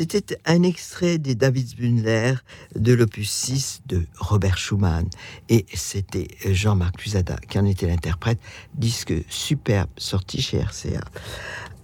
C'était 0.07 0.37
un 0.45 0.61
extrait 0.61 1.17
des 1.17 1.33
Davidsbündler 1.33 2.35
de 2.75 2.93
l'opus 2.93 3.27
6 3.27 3.81
de 3.87 4.05
Robert 4.19 4.59
Schumann. 4.59 5.09
Et 5.49 5.65
c'était 5.73 6.27
Jean-Marc 6.45 7.03
Luzada 7.03 7.37
qui 7.49 7.57
en 7.57 7.65
était 7.65 7.87
l'interprète. 7.87 8.37
Disque 8.75 9.13
superbe 9.29 9.89
sorti 9.97 10.43
chez 10.43 10.59
RCA. 10.59 11.03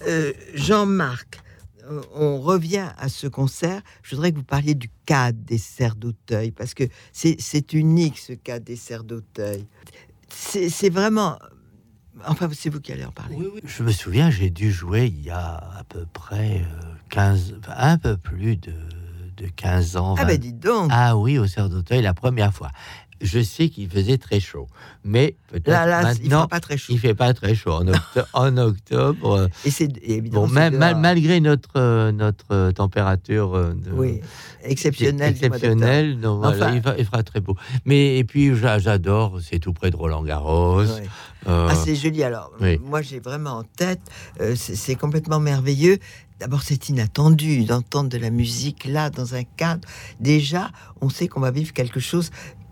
Euh, 0.06 0.34
Jean-Marc, 0.54 1.42
euh, 1.86 2.04
on 2.14 2.40
revient 2.40 2.90
à 3.00 3.10
ce 3.10 3.26
concert. 3.26 3.82
Je 4.04 4.16
voudrais 4.16 4.32
que 4.32 4.38
vous 4.38 4.44
parliez 4.44 4.76
du 4.76 4.92
cadre 5.08 5.40
des 5.44 5.58
serres 5.58 5.96
d'Auteuil, 5.96 6.52
parce 6.52 6.76
que 6.76 6.84
c'est 7.12 7.74
unique 7.74 8.20
ce 8.20 8.34
cadre 8.34 8.66
des 8.66 8.76
serres 8.76 9.04
d'Auteuil. 9.04 9.66
C'est 10.30 10.92
vraiment 10.92 11.40
Enfin, 12.28 12.50
c'est 12.54 12.70
vous 12.70 12.82
qui 12.82 12.92
allez 12.92 13.06
en 13.06 13.12
parler. 13.12 13.38
Je 13.64 13.84
me 13.84 13.92
souviens, 13.92 14.30
j'ai 14.30 14.50
dû 14.50 14.72
jouer 14.72 15.06
il 15.08 15.22
y 15.22 15.30
a 15.30 15.56
à 15.78 15.84
peu 15.88 16.06
près 16.12 16.62
15, 17.10 17.54
euh, 17.54 17.72
un 17.76 17.98
peu 17.98 18.18
plus 18.18 18.58
de, 18.58 18.74
de 19.38 19.48
15 19.48 19.98
ans. 19.98 20.16
Ah 20.18 20.26
ben 20.26 20.38
dites 20.38 20.60
donc 20.60 20.90
Ah 20.94 21.18
oui, 21.18 21.38
au 21.40 21.48
Cerf 21.48 21.70
d'Auteuil, 21.70 22.02
la 22.02 22.14
première 22.14 22.54
fois 22.54 22.70
je 23.22 23.42
sais 23.42 23.70
qu'il 23.70 23.90
faisait 23.90 24.18
très 24.18 24.40
chaud, 24.40 24.68
mais 25.04 25.36
peut-être 25.48 25.70
maintenant, 25.70 26.14
il 26.24 26.30
fait 26.30 26.50
pas 26.50 26.60
très 26.60 26.78
chaud. 26.78 26.94
Il 26.94 27.00
fait 27.00 27.14
pas 27.14 27.34
très 27.34 27.56
chaud 27.56 27.84
en, 28.34 28.58
octobre. 28.58 29.50
et 29.66 29.72
c'est 29.72 29.88
bon, 30.22 30.48
malgré 30.48 31.40
notre 31.40 31.78
euh, 31.78 32.12
notre 32.12 32.72
température 32.72 33.56
euh, 33.56 33.74
oui, 33.94 34.22
exceptionnelle, 34.64 35.32
exceptionnelle, 35.32 36.18
il, 36.20 37.06
fera 37.06 37.24
très 37.24 37.40
beau. 37.40 37.56
Mais 37.86 38.18
et 38.18 38.24
puis 38.24 38.56
j'adore, 38.56 39.40
c'est 39.42 39.60
tout 39.60 39.74
près 39.74 39.92
de 39.92 39.96
Roland 39.96 40.24
Garros. 40.24 40.82
Euh, 40.82 41.68
ah, 41.70 41.76
c'est 41.76 41.96
joli. 41.96 42.24
Alors, 42.24 42.52
moi, 42.84 43.02
j'ai 43.02 43.20
vraiment 43.20 43.58
en 43.60 43.64
tête, 43.64 44.02
c'est 44.56 44.96
complètement 44.96 45.40
merveilleux. 45.40 46.00
D'abord, 46.42 46.64
c'est 46.64 46.90
inattendu 46.90 47.66
d'entendre 47.66 48.10
de 48.10 48.18
la 48.18 48.32
musique 48.32 48.86
là, 48.86 49.12
dans 49.12 49.36
un 49.36 49.44
cadre. 49.44 49.88
Déjà, 50.20 50.72
on 51.00 51.10
sait 51.10 51.28
qu'on 51.28 51.40
va 51.40 51.52
vivre 51.52 51.72
quelque 51.72 52.00
chose 52.00 52.32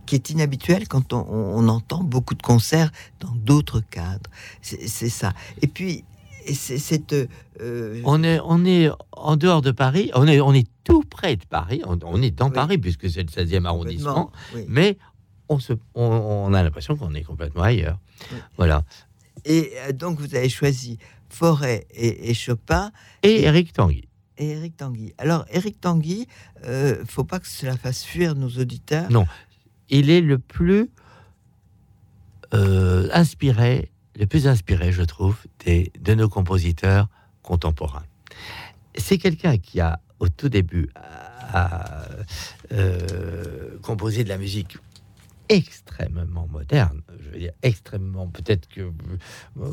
qui 0.10 0.16
est 0.16 0.32
inhabituel 0.32 0.88
quand 0.88 1.14
on, 1.14 1.68
entend 1.68 2.04
beaucoup 2.04 2.34
de 2.34 2.42
concerts 2.42 2.92
dans 3.20 3.32
d'autres 3.36 3.80
cadres. 3.80 4.32
C'est 4.64 5.10
ça. 5.10 5.34
Et 5.62 5.68
puis, 5.68 6.04
c'est 6.52 6.80
cette. 6.80 7.14
Euh, 7.14 8.02
on, 8.06 8.24
est, 8.24 8.40
on 8.44 8.66
est 8.66 8.90
en 9.12 9.38
dehors 9.38 9.62
de 9.62 9.70
Paris, 9.70 10.10
on 10.16 10.28
est, 10.28 10.42
on 10.42 10.52
est 10.52 10.68
tout 10.84 11.04
près 11.04 11.36
de 11.36 11.46
Paris, 11.46 11.84
on, 11.86 12.22
est 12.24 12.32
dans 12.32 12.50
Paris 12.50 12.80
puisque 12.80 13.08
c'est 13.08 13.22
le 13.22 13.30
16e 13.30 13.66
arrondissement, 13.66 14.32
mais 14.68 14.98
on, 15.48 15.60
se, 15.60 15.74
on, 15.94 16.52
a 16.56 16.64
l'impression 16.64 16.96
qu'on 16.96 17.14
est 17.14 17.24
complètement 17.24 17.62
ailleurs. 17.62 18.00
Voilà. 18.58 18.84
Et 19.46 19.74
euh, 19.78 19.92
donc, 19.92 20.20
vous 20.20 20.34
avez 20.34 20.50
choisi 20.50 20.98
Forêt 21.30 21.86
et, 21.92 22.32
et 22.32 22.34
Chopin 22.34 22.92
Et 23.22 23.44
Eric 23.44 23.74
Tanguy. 23.74 24.08
et 24.40 24.50
Eric 24.50 24.76
Tanguy. 24.76 25.14
Alors, 25.20 25.46
Eric 25.52 25.80
Tanguy, 25.80 26.28
euh, 26.66 27.06
faut 27.08 27.26
pas 27.26 27.40
que 27.40 27.48
cela 27.48 27.78
fasse 27.78 28.04
fuir 28.04 28.34
nos 28.34 28.50
auditeurs. 28.50 29.12
Non. 29.12 29.28
Il 29.90 30.10
est 30.10 30.22
le 30.22 30.38
plus 30.40 30.90
euh, 32.54 33.10
inspiré, 33.14 33.92
le 34.18 34.26
plus 34.26 34.48
inspiré, 34.48 34.92
je 34.92 35.04
trouve, 35.04 35.38
des, 35.66 35.92
de 36.00 36.14
nos 36.16 36.30
compositeurs 36.30 37.08
contemporains. 37.44 38.06
C'est 38.96 39.18
quelqu'un 39.18 39.58
qui 39.58 39.80
a, 39.80 40.00
au 40.20 40.30
tout 40.30 40.50
début, 40.50 40.90
a, 40.96 42.06
euh, 42.72 43.78
composé 43.82 44.24
de 44.24 44.30
la 44.30 44.38
musique 44.38 44.78
extrêmement 45.48 46.48
moderne, 46.48 47.02
je 47.24 47.30
veux 47.32 47.40
dire 47.40 47.52
extrêmement, 47.64 48.28
peut-être 48.28 48.68
que 48.68 48.82
euh, 48.82 48.92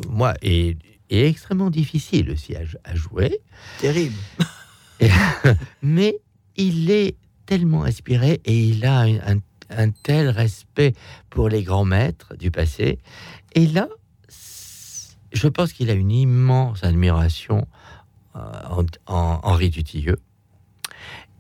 moi, 0.09 0.35
et, 0.41 0.79
et 1.11 1.27
extrêmement 1.27 1.69
difficile 1.71 2.31
aussi 2.31 2.57
à, 2.57 2.61
à 2.85 2.95
jouer. 2.95 3.41
Terrible. 3.81 4.17
mais 5.83 6.19
il 6.57 6.91
est 6.91 7.17
tellement 7.45 7.85
inspiré 7.85 8.41
et 8.47 8.59
il 8.59 8.87
a 8.87 9.01
un, 9.01 9.17
un- 9.35 9.41
un 9.71 9.91
tel 9.91 10.29
respect 10.29 10.95
pour 11.31 11.49
les 11.49 11.63
grands 11.63 11.85
maîtres 11.85 12.37
du 12.37 12.51
passé. 12.51 12.99
Et 13.55 13.67
là, 13.67 13.89
je 15.33 15.49
pense 15.49 15.73
qu'il 15.73 15.91
a 15.91 15.95
une 15.95 16.13
immense 16.13 16.85
admiration 16.85 17.67
euh, 18.37 18.41
en, 18.71 18.85
en 19.07 19.41
Henri 19.43 19.71
Dutilleux. 19.71 20.19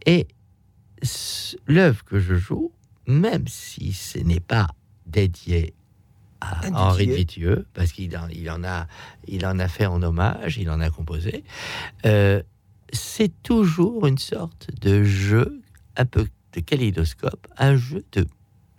Et 0.04 0.26
l'œuvre 1.66 2.04
que 2.04 2.18
je 2.18 2.34
joue, 2.34 2.72
même 3.06 3.46
si 3.46 3.92
ce 3.92 4.18
n'est 4.18 4.40
pas 4.40 4.68
dédié 5.06 5.74
à 6.40 6.60
Henri 6.72 7.06
Dutilleux. 7.06 7.16
Dutilleux, 7.16 7.66
parce 7.74 7.92
qu'il 7.92 8.16
en, 8.16 8.28
il 8.28 8.50
en 8.50 8.64
a, 8.64 8.86
il 9.26 9.46
en 9.46 9.58
a 9.58 9.68
fait 9.68 9.86
en 9.86 10.02
hommage, 10.02 10.58
il 10.58 10.70
en 10.70 10.80
a 10.80 10.90
composé. 10.90 11.44
euh, 12.04 12.42
c'est 12.92 13.42
toujours 13.42 14.06
une 14.06 14.18
sorte 14.18 14.68
de 14.80 15.02
jeu 15.02 15.60
un 15.96 16.04
peu 16.06 16.28
de 16.56 16.60
kaléidoscope, 16.60 17.46
un 17.58 17.76
jeu 17.76 18.04
de, 18.12 18.26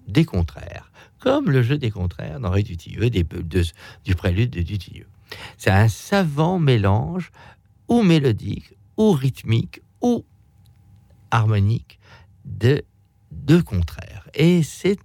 des 0.08 0.26
contraires, 0.26 0.92
comme 1.20 1.50
le 1.52 1.62
jeu 1.62 1.78
des 1.78 1.92
contraires 1.92 2.40
d'Henri 2.40 2.64
Dutilleux, 2.64 3.10
des, 3.10 3.24
de- 3.24 3.64
du 4.04 4.16
prélude 4.16 4.50
de 4.50 4.62
Dutilleux. 4.64 5.08
C'est 5.58 5.72
un 5.72 5.88
savant 5.88 6.58
mélange 6.60 7.32
ou 7.88 8.02
mélodique, 8.04 8.76
ou 8.98 9.12
rythmique, 9.12 9.82
ou 10.02 10.26
harmonique 11.32 12.00
de 12.46 12.84
deux 13.32 13.62
contraires. 13.62 14.28
Et 14.34 14.64
c'est 14.64 14.98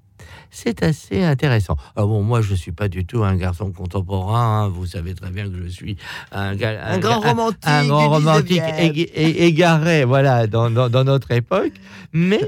c'est 0.51 0.83
assez 0.83 1.23
intéressant. 1.25 1.77
Ah 1.97 2.05
bon, 2.05 2.23
moi, 2.23 2.43
je 2.43 2.55
suis 2.55 2.73
pas 2.73 2.89
du 2.89 3.05
tout 3.05 3.25
un 3.25 3.35
garçon 3.37 3.73
contemporain. 3.73 4.65
hein. 4.65 4.69
Vous 4.69 4.87
savez 4.87 5.15
très 5.15 5.31
bien 5.31 5.49
que 5.51 5.57
je 5.63 5.67
suis 5.69 5.97
un, 6.31 6.55
grand 6.99 7.21
romantique. 7.21 7.59
un 7.65 7.87
grand 7.87 8.03
du 8.03 8.15
romantique 8.15 8.61
19e. 8.63 8.93
ég- 8.95 9.11
é- 9.15 9.47
égaré, 9.47 10.05
voilà, 10.05 10.47
dans, 10.47 10.71
dans- 10.71 10.89
dans 10.89 11.05
notre 11.05 11.33
époque. 11.33 11.73
Mais 12.13 12.41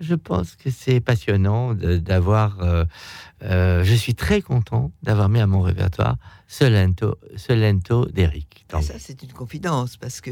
je 0.00 0.14
pense 0.14 0.54
que 0.56 0.70
c'est 0.70 1.00
passionnant 1.00 1.74
d'avoir. 1.74 2.60
euh, 2.60 2.84
euh, 3.44 3.84
je 3.84 3.94
suis 3.94 4.14
très 4.16 4.40
content 4.42 4.90
d'avoir 5.04 5.28
mis 5.28 5.38
à 5.40 5.46
mon 5.46 5.60
répertoire 5.60 6.16
ce 6.48 6.64
lento, 6.64 7.16
ce 7.36 7.52
lento 7.52 8.06
d'Eric. 8.06 8.64
Ça, 8.80 8.94
c'est 8.98 9.22
une 9.22 9.32
confidence, 9.32 9.96
parce 9.96 10.20
que, 10.20 10.30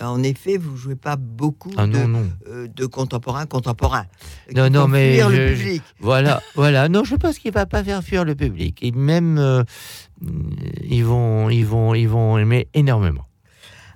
en 0.00 0.22
effet, 0.22 0.56
vous 0.56 0.76
jouez 0.76 0.94
pas 0.96 1.16
beaucoup 1.16 1.70
Ah 1.76 1.86
de, 1.86 1.98
non, 1.98 2.24
euh, 2.48 2.66
de 2.68 2.86
contemporains 2.86 3.46
contemporains. 3.46 4.06
qui 4.48 4.54
Non, 4.54 4.70
non, 4.70 4.88
mais 4.88 5.14
fuir 5.14 5.28
je- 5.30 5.36
le 5.36 5.54
je- 5.54 5.62
public. 5.62 5.82
Voilà, 6.00 6.42
voilà. 6.54 6.88
Non, 6.88 7.04
je 7.04 7.14
pense 7.16 7.38
qu'il 7.38 7.52
va 7.52 7.66
pas 7.66 7.84
faire 7.84 8.02
fuir 8.02 8.24
le 8.24 8.34
public. 8.34 8.78
Et 8.82 8.90
même, 8.92 9.38
euh, 9.38 9.62
ils 10.88 11.04
vont, 11.04 11.50
ils 11.50 11.66
vont, 11.66 11.94
ils 11.94 12.08
vont 12.08 12.38
aimer 12.38 12.68
énormément. 12.74 13.26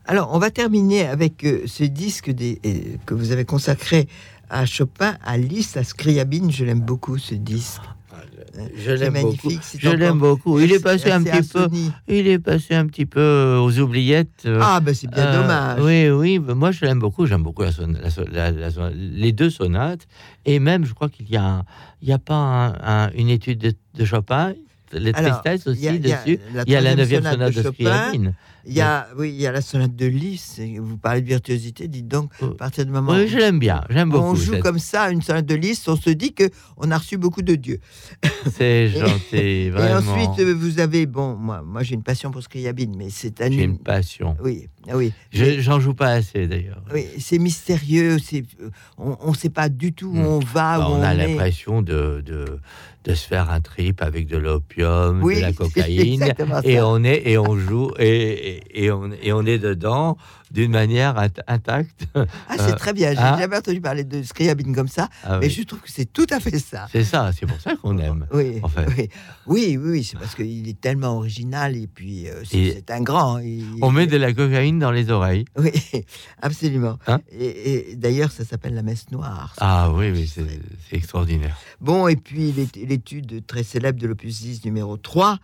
Alors, 0.07 0.31
on 0.35 0.39
va 0.39 0.51
terminer 0.51 1.07
avec 1.07 1.45
euh, 1.45 1.63
ce 1.67 1.85
disque 1.85 2.31
des, 2.31 2.61
euh, 2.67 2.97
que 3.07 3.15
vous 3.15 3.31
avez 3.33 3.45
consacré 3.45 4.09
à 4.51 4.67
Chopin, 4.67 5.17
à 5.25 5.39
Liszt, 5.39 5.77
à 5.77 5.85
Scriabine. 5.85 6.51
Je 6.51 6.65
l'aime 6.65 6.81
beaucoup, 6.81 7.17
ce 7.19 7.35
disque. 7.35 7.81
Je 8.77 8.91
l'aime 8.93 9.15
beaucoup. 9.23 9.51
Je 9.79 9.89
l'aime 9.91 10.19
beaucoup. 10.19 10.59
Il 10.61 10.73
est 10.73 10.81
passé 10.83 11.11
un 11.11 11.23
petit 11.23 11.49
peu, 11.49 11.69
il 12.09 12.27
est 12.27 12.39
passé 12.39 12.75
un 12.75 12.87
petit 12.87 13.07
peu 13.07 13.57
aux 13.63 13.79
oubliettes. 13.79 14.43
euh, 14.45 14.59
Ah, 14.63 14.81
ben 14.81 14.93
c'est 14.95 15.09
bien 15.11 15.25
Euh, 15.25 15.41
dommage. 15.43 15.81
Oui, 15.83 16.11
oui, 16.11 16.39
bah, 16.39 16.55
moi 16.55 16.71
je 16.73 16.85
l'aime 16.85 16.99
beaucoup. 16.99 17.27
J'aime 17.27 17.43
beaucoup 17.43 17.63
la 17.63 17.73
son- 17.73 17.95
la 18.33 18.51
la- 18.51 18.91
les 18.95 19.33
deux 19.33 19.51
sonates. 19.51 20.07
Et 20.45 20.59
même, 20.59 20.85
je 20.85 20.93
crois 20.95 21.09
qu'il 21.09 21.31
y 21.31 21.37
a, 21.37 21.45
un- 21.45 21.65
il 22.03 22.09
y 22.09 22.13
a 22.13 22.19
pas 22.19 22.35
un- 22.35 22.73
un- 23.07 23.11
une 23.15 23.29
étude 23.29 23.59
de, 23.61 23.73
de 23.95 24.05
Chopin, 24.05 24.53
les 24.93 25.13
tristesses 25.13 25.67
aussi 25.69 25.99
dessus. 26.01 26.39
Il 26.67 26.73
y 26.73 26.77
a 26.77 26.81
la 26.81 26.95
neuvième 26.97 27.23
sonate 27.23 27.35
sonate 27.35 27.53
de 27.55 27.59
de, 27.59 27.63
Chopin. 27.63 27.75
Scriabine. 27.85 28.35
Il 28.67 28.75
y 28.75 28.81
a, 28.81 29.09
oui, 29.17 29.31
il 29.31 29.41
y 29.41 29.47
a 29.47 29.53
la 29.53 29.61
sonate 29.63 29.97
de 29.97 30.07
et 30.07 30.79
Vous 30.79 30.97
parlez 30.99 31.23
de 31.23 31.27
virtuosité, 31.27 31.89
dites 31.89 32.09
donc, 32.09 32.31
Oh. 32.43 32.47
à 32.47 32.55
partir 32.57 32.85
du 32.85 32.93
moment 32.93 33.13
Oui, 33.13 33.27
je 33.29 33.39
l'aime 33.39 33.59
bien. 33.59 33.83
J'aime 33.91 34.11
beaucoup. 34.11 34.25
on 34.25 34.35
joue 34.35 34.53
cette- 34.55 34.63
comme 34.63 34.79
ça 34.79 35.11
une 35.11 35.23
sonate 35.23 35.47
de 35.47 35.55
Liszt, 35.55 35.89
on 35.89 35.97
se 35.97 36.11
dit 36.11 36.33
que 36.35 36.45
on 36.77 36.91
a 36.91 36.99
reçu 36.99 37.17
beaucoup 37.17 37.43
de 37.43 37.55
Dieu. 37.55 37.81
C'est 38.53 38.89
gentil, 38.89 39.21
Et 39.37 39.71
vraiment. 39.71 39.99
ensuite, 39.99 40.39
euh, 40.47 40.55
vous 40.55 40.79
avez, 40.81 41.07
bon, 41.07 41.35
moi, 41.37 41.63
moi 41.65 41.83
j'ai 41.83 41.95
une 41.95 42.03
passion 42.03 42.31
pour 42.31 42.43
Scriabine, 42.43 42.95
mais 42.97 43.09
c'est 43.11 43.41
un. 43.41 43.51
J'ai 43.51 43.63
une 43.63 43.79
passion. 43.79 44.37
Oui, 44.43 44.69
ah 44.89 44.97
oui. 44.97 45.13
Je- 45.33 45.61
J'en 45.61 45.81
joue 45.81 45.95
pas 45.95 46.13
assez 46.13 46.47
d'ailleurs. 46.47 46.83
oui, 46.93 47.07
c'est 47.19 47.39
mystérieux, 47.39 48.19
c'est, 48.19 48.45
euh, 48.63 48.71
on 48.99 49.31
ne 49.31 49.37
sait 49.37 49.51
pas 49.51 49.69
du 49.69 49.93
tout 49.93 50.09
où 50.09 50.15
Hmm. 50.17 50.27
on 50.27 50.39
va, 50.41 50.79
Bah, 50.79 50.89
où 50.89 50.93
on 50.93 50.99
on, 51.01 51.03
a 51.03 51.15
l'impression 51.15 51.83
de, 51.83 52.23
de, 52.25 52.59
de 53.05 53.15
se 53.15 53.27
faire 53.27 53.51
un 53.51 53.61
trip 53.61 54.03
avec 54.03 54.27
de 54.27 54.37
l'opium, 54.37 55.23
Oui, 55.23 55.37
de 55.37 55.41
la 55.41 55.53
cocaïne, 55.53 56.25
et 56.65 56.81
on 56.81 57.03
est 57.05 57.23
et 57.27 57.39
on 57.39 57.57
joue 57.57 57.91
et, 57.99 58.50
et, 58.59 58.85
et 58.85 58.91
on, 58.91 59.11
et 59.23 59.33
on 59.33 59.45
est 59.47 59.59
dedans 59.59 60.17
d'une 60.51 60.73
manière 60.73 61.15
int- 61.17 61.41
intacte. 61.47 62.07
Ah, 62.15 62.25
c'est 62.59 62.75
très 62.75 62.93
bien, 62.93 63.13
j'ai 63.13 63.19
hein 63.19 63.39
jamais 63.39 63.57
entendu 63.57 63.81
parler 63.81 64.03
de 64.05 64.23
Scriabine 64.23 64.75
comme 64.75 64.89
ça, 64.89 65.09
Ah 65.23 65.39
mais 65.39 65.47
oui. 65.47 65.53
je 65.53 65.63
trouve 65.63 65.81
que 65.81 65.91
c'est 65.91 66.13
tout 66.13 66.27
à 66.31 66.41
fait 66.41 66.59
ça. 66.59 66.89
C'est 66.91 67.05
ça, 67.05 67.31
c'est 67.39 67.47
pour 67.47 67.61
ça 67.61 67.77
qu'on 67.77 67.97
aime. 67.99 68.27
Oui, 68.33 68.59
en 68.63 68.69
fait. 68.69 69.11
oui, 69.47 69.79
oui, 69.81 70.03
c'est 70.03 70.19
parce 70.19 70.35
qu'il 70.35 70.69
est 70.69 70.81
tellement 70.81 71.17
original 71.19 71.77
et 71.77 71.87
puis 71.87 72.29
euh, 72.29 72.43
c'est, 72.45 72.91
un 72.91 73.01
grand. 73.03 73.39
il- 73.39 73.65
On 73.83 73.93
met 73.93 74.07
de 74.09 74.17
la 74.17 74.33
cocaïne 74.33 74.79
dans 74.81 74.91
les 74.91 75.11
oreilles. 75.11 75.45
Oui, 75.57 75.71
absolument. 76.43 76.99
Hein 77.07 77.21
et, 77.31 77.91
et 77.93 77.97
d'ailleurs, 77.97 78.33
ça 78.33 78.45
s'appelle 78.45 78.75
la 78.75 78.83
messe 78.83 79.11
noire. 79.13 79.55
Ah 79.59 79.91
oui, 79.93 80.11
oui, 80.11 80.27
c'est 80.33 80.45
extraordinaire. 80.97 81.57
Bon, 81.81 82.09
et 82.09 82.17
puis 82.17 82.53
l'é- 82.53 82.87
l'étude 82.87 83.47
très 83.47 83.63
célèbre 83.63 84.01
de 84.01 84.07
l'opus 84.09 84.41
10 84.43 84.65
numéro 84.65 84.97
3, 84.97 85.37
que- 85.37 85.41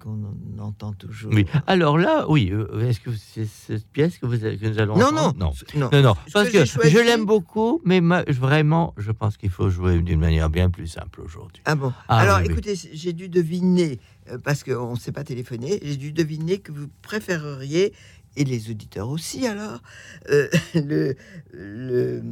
qu'on 0.00 0.24
en- 0.58 0.62
entend 0.64 0.92
toujours. 0.92 1.32
Oui. 1.34 1.46
Alors 1.66 1.98
là, 1.98 2.26
oui, 2.28 2.50
euh, 2.52 2.88
est-ce 2.88 3.00
que 3.00 3.10
c'est 3.12 3.44
cette 3.46 3.86
pièce 3.86 4.18
que, 4.18 4.26
vous, 4.26 4.38
que 4.38 4.66
nous 4.68 4.78
allons 4.78 4.96
Non, 4.96 5.12
non, 5.12 5.32
non. 5.36 5.52
non. 5.74 5.90
Non, 5.92 6.02
non, 6.02 6.14
Ce 6.26 6.32
parce 6.32 6.48
que 6.50 6.64
je 6.64 6.98
l'aime 6.98 7.24
beaucoup, 7.26 7.80
mais 7.84 8.00
ma- 8.00 8.24
vraiment, 8.24 8.94
je 8.96 9.12
pense 9.12 9.36
qu'il 9.36 9.50
faut 9.50 9.68
jouer 9.68 10.00
d'une 10.00 10.20
manière 10.20 10.48
bien 10.50 10.70
plus 10.70 10.86
simple 10.86 11.20
aujourd'hui. 11.20 11.62
Ah 11.66 11.74
bon 11.74 11.92
Ah, 12.08 12.18
Alors 12.18 12.38
oui, 12.38 12.44
oui. 12.46 12.52
écoutez, 12.52 12.74
j'ai 12.92 13.12
dû 13.12 13.28
deviner, 13.28 14.00
euh, 14.30 14.38
parce 14.42 14.64
qu'on 14.64 14.92
ne 14.94 14.98
s'est 14.98 15.12
pas 15.12 15.24
téléphoné, 15.24 15.78
j'ai 15.82 15.96
dû 15.96 16.12
deviner 16.12 16.58
que 16.58 16.72
vous 16.72 16.88
préféreriez, 17.02 17.92
et 18.36 18.44
les 18.44 18.70
auditeurs 18.70 19.10
aussi 19.10 19.46
alors, 19.46 19.82
euh, 20.30 20.48
le, 20.74 21.14
le- 21.52 22.22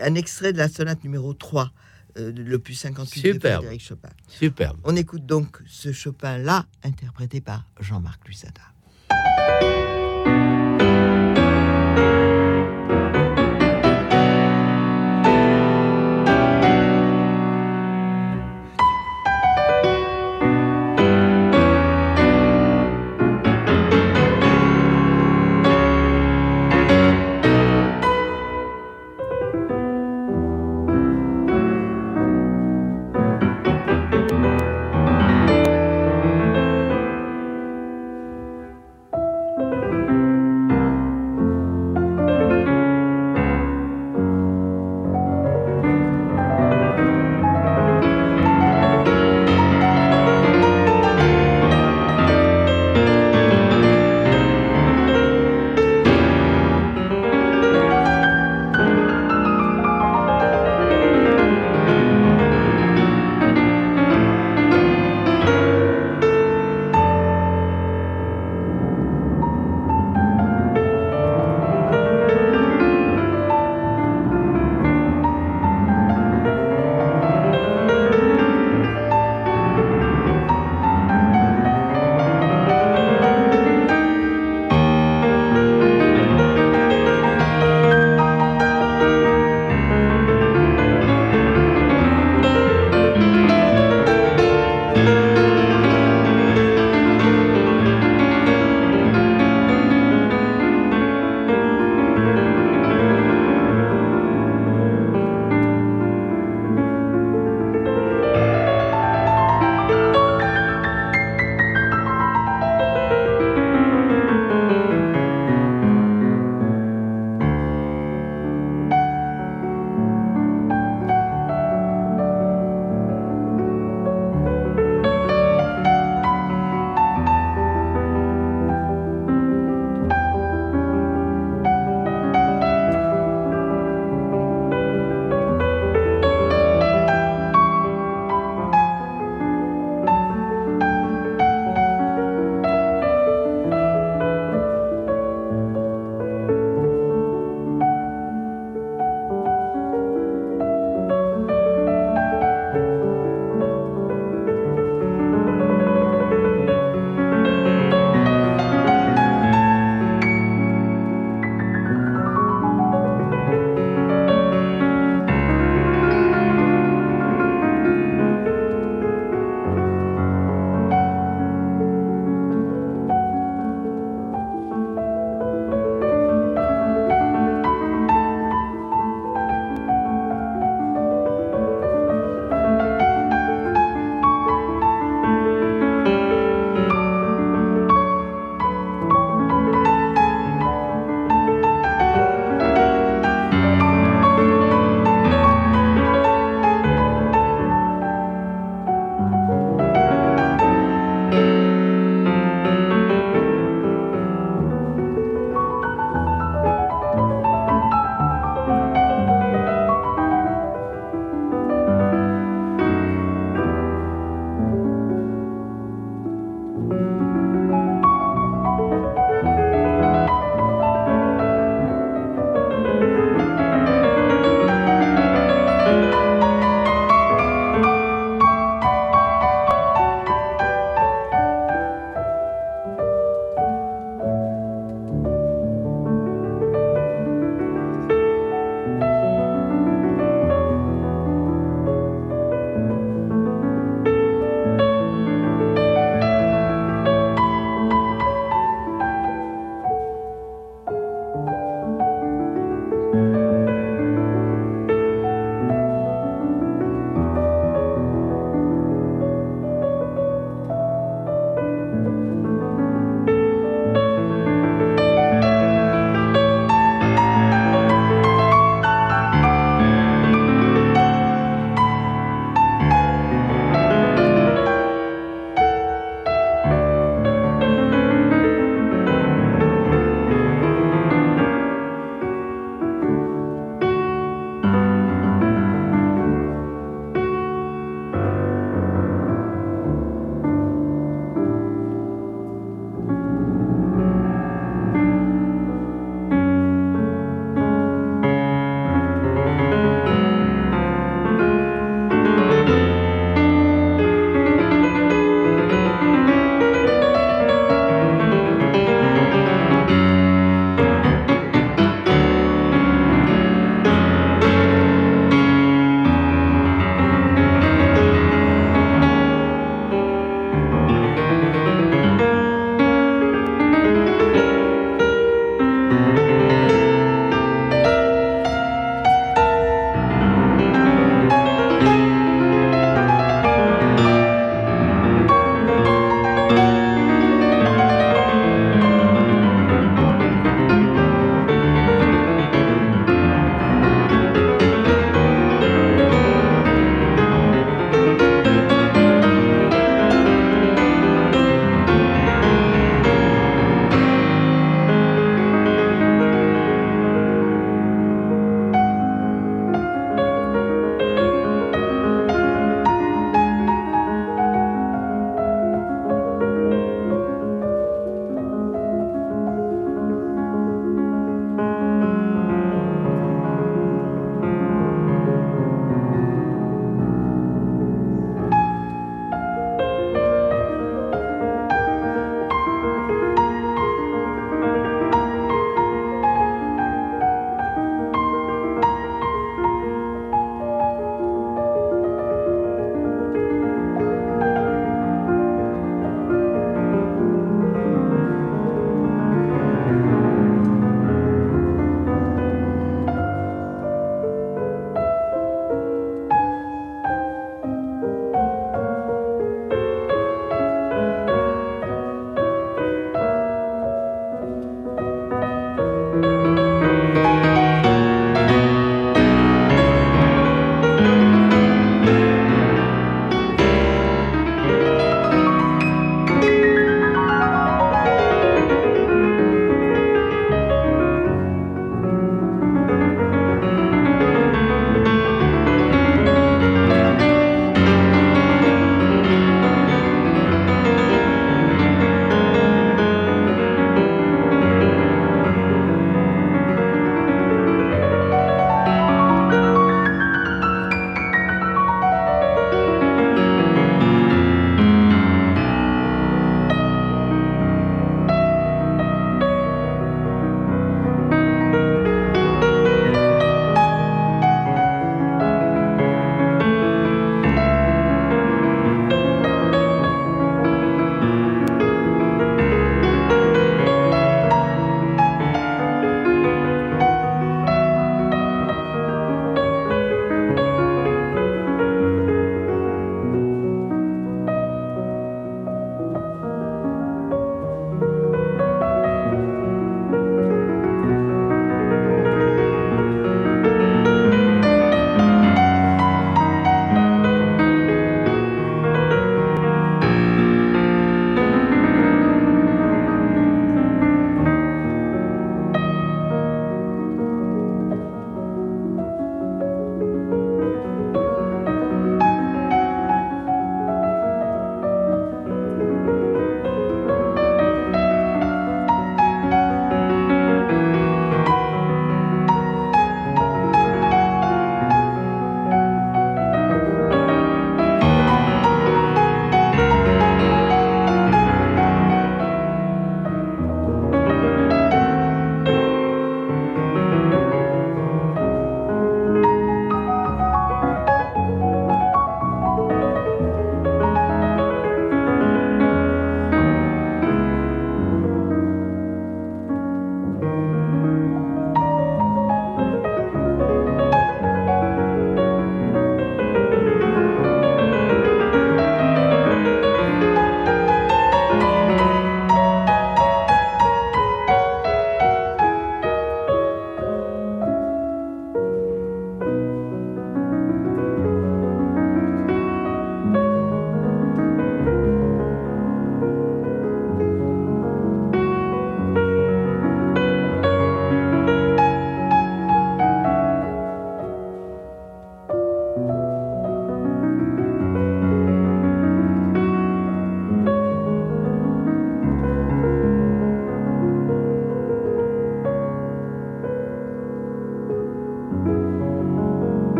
un 0.00 0.14
extrait 0.14 0.52
de 0.54 0.58
la 0.58 0.68
sonate 0.68 1.04
numéro 1.04 1.34
3 1.34 1.70
euh, 2.18 2.32
de 2.32 2.42
l'opus 2.42 2.78
58 2.80 3.22
de 3.22 3.32
Superbe. 3.32 3.62
Frédéric 3.62 3.82
Chopin. 3.82 4.08
Superbe. 4.28 4.78
On 4.84 4.96
écoute 4.96 5.26
donc 5.26 5.58
ce 5.66 5.92
Chopin-là, 5.92 6.66
interprété 6.82 7.40
par 7.40 7.66
Jean-Marc 7.80 8.26
Lussada. 8.28 8.71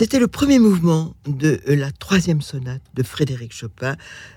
C'était 0.00 0.18
le 0.18 0.28
premier 0.28 0.58
mouvement 0.58 1.12
de 1.26 1.60
la 1.66 1.92
troisième 1.92 2.40
sonate 2.40 2.80
de 2.94 3.02
Frédéric 3.02 3.52
Chopin, 3.52 3.96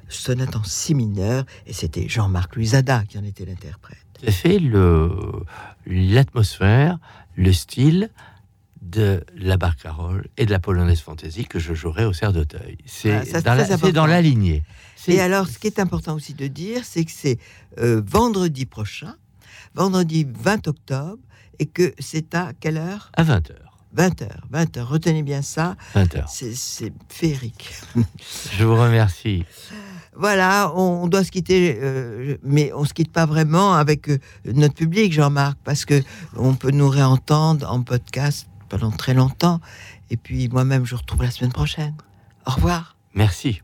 sonate 0.09 0.57
en 0.57 0.64
si 0.66 0.93
mineur, 0.93 1.45
et 1.66 1.72
c'était 1.72 2.09
Jean-Marc 2.09 2.57
Luisada 2.57 3.05
qui 3.07 3.18
en 3.18 3.24
était 3.24 3.45
l'interprète. 3.45 3.97
J'ai 4.22 4.32
fait 4.32 4.59
le 4.59 5.09
l'atmosphère, 5.86 6.99
le 7.38 7.53
style 7.53 8.09
de 8.82 9.24
la 9.38 9.55
barcarolle 9.55 10.28
et 10.36 10.45
de 10.45 10.51
la 10.51 10.59
polonaise 10.59 10.99
fantasy 10.99 11.45
que 11.45 11.59
je 11.59 11.74
jouerai 11.74 12.03
au 12.03 12.11
cerf 12.11 12.34
d'Auteuil. 12.34 12.78
C'est 12.86 13.34
Ah, 13.34 13.41
dans, 13.41 13.91
dans 13.93 14.05
la 14.05 14.22
lignée. 14.22 14.64
Et 15.07 15.22
alors, 15.22 15.47
ce 15.47 15.59
qui 15.59 15.68
est 15.68 15.80
important 15.80 16.16
aussi 16.16 16.34
de 16.34 16.47
dire, 16.47 16.82
c'est 16.84 17.05
que 17.05 17.11
c'est 17.11 17.39
euh, 17.78 18.01
vendredi 18.05 18.66
prochain, 18.66 19.16
vendredi 19.76 20.28
20 20.30 20.68
octobre, 20.68 21.24
et 21.59 21.68
que 21.68 21.93
c'est 21.99 22.36
à 22.36 22.51
quelle 22.59 22.76
heure? 22.76 23.14
À 23.16 23.24
20h. 23.24 23.53
20h. 23.95 24.27
20h. 24.51 24.81
Retenez 24.81 25.23
bien 25.23 25.41
ça, 25.41 25.75
20h. 25.95 26.25
c'est 26.27 26.55
c'est 26.55 26.93
féerique. 27.09 27.73
Je 28.57 28.63
vous 28.65 28.75
remercie. 28.75 29.45
Voilà, 30.15 30.71
on, 30.75 31.03
on 31.03 31.07
doit 31.07 31.23
se 31.23 31.31
quitter, 31.31 31.77
euh, 31.81 32.37
mais 32.43 32.71
on 32.73 32.85
se 32.85 32.93
quitte 32.93 33.11
pas 33.11 33.25
vraiment 33.25 33.73
avec 33.73 34.09
euh, 34.09 34.19
notre 34.45 34.75
public, 34.75 35.11
Jean-Marc, 35.11 35.57
parce 35.63 35.85
que 35.85 36.01
on 36.35 36.53
peut 36.53 36.71
nous 36.71 36.89
réentendre 36.89 37.69
en 37.71 37.81
podcast 37.81 38.47
pendant 38.69 38.91
très 38.91 39.13
longtemps. 39.13 39.59
Et 40.09 40.17
puis 40.17 40.49
moi-même, 40.49 40.85
je 40.85 40.91
vous 40.91 41.01
retrouve 41.01 41.23
la 41.23 41.31
semaine 41.31 41.51
prochaine. 41.51 41.95
Au 42.45 42.51
revoir. 42.51 42.95
Merci. 43.15 43.61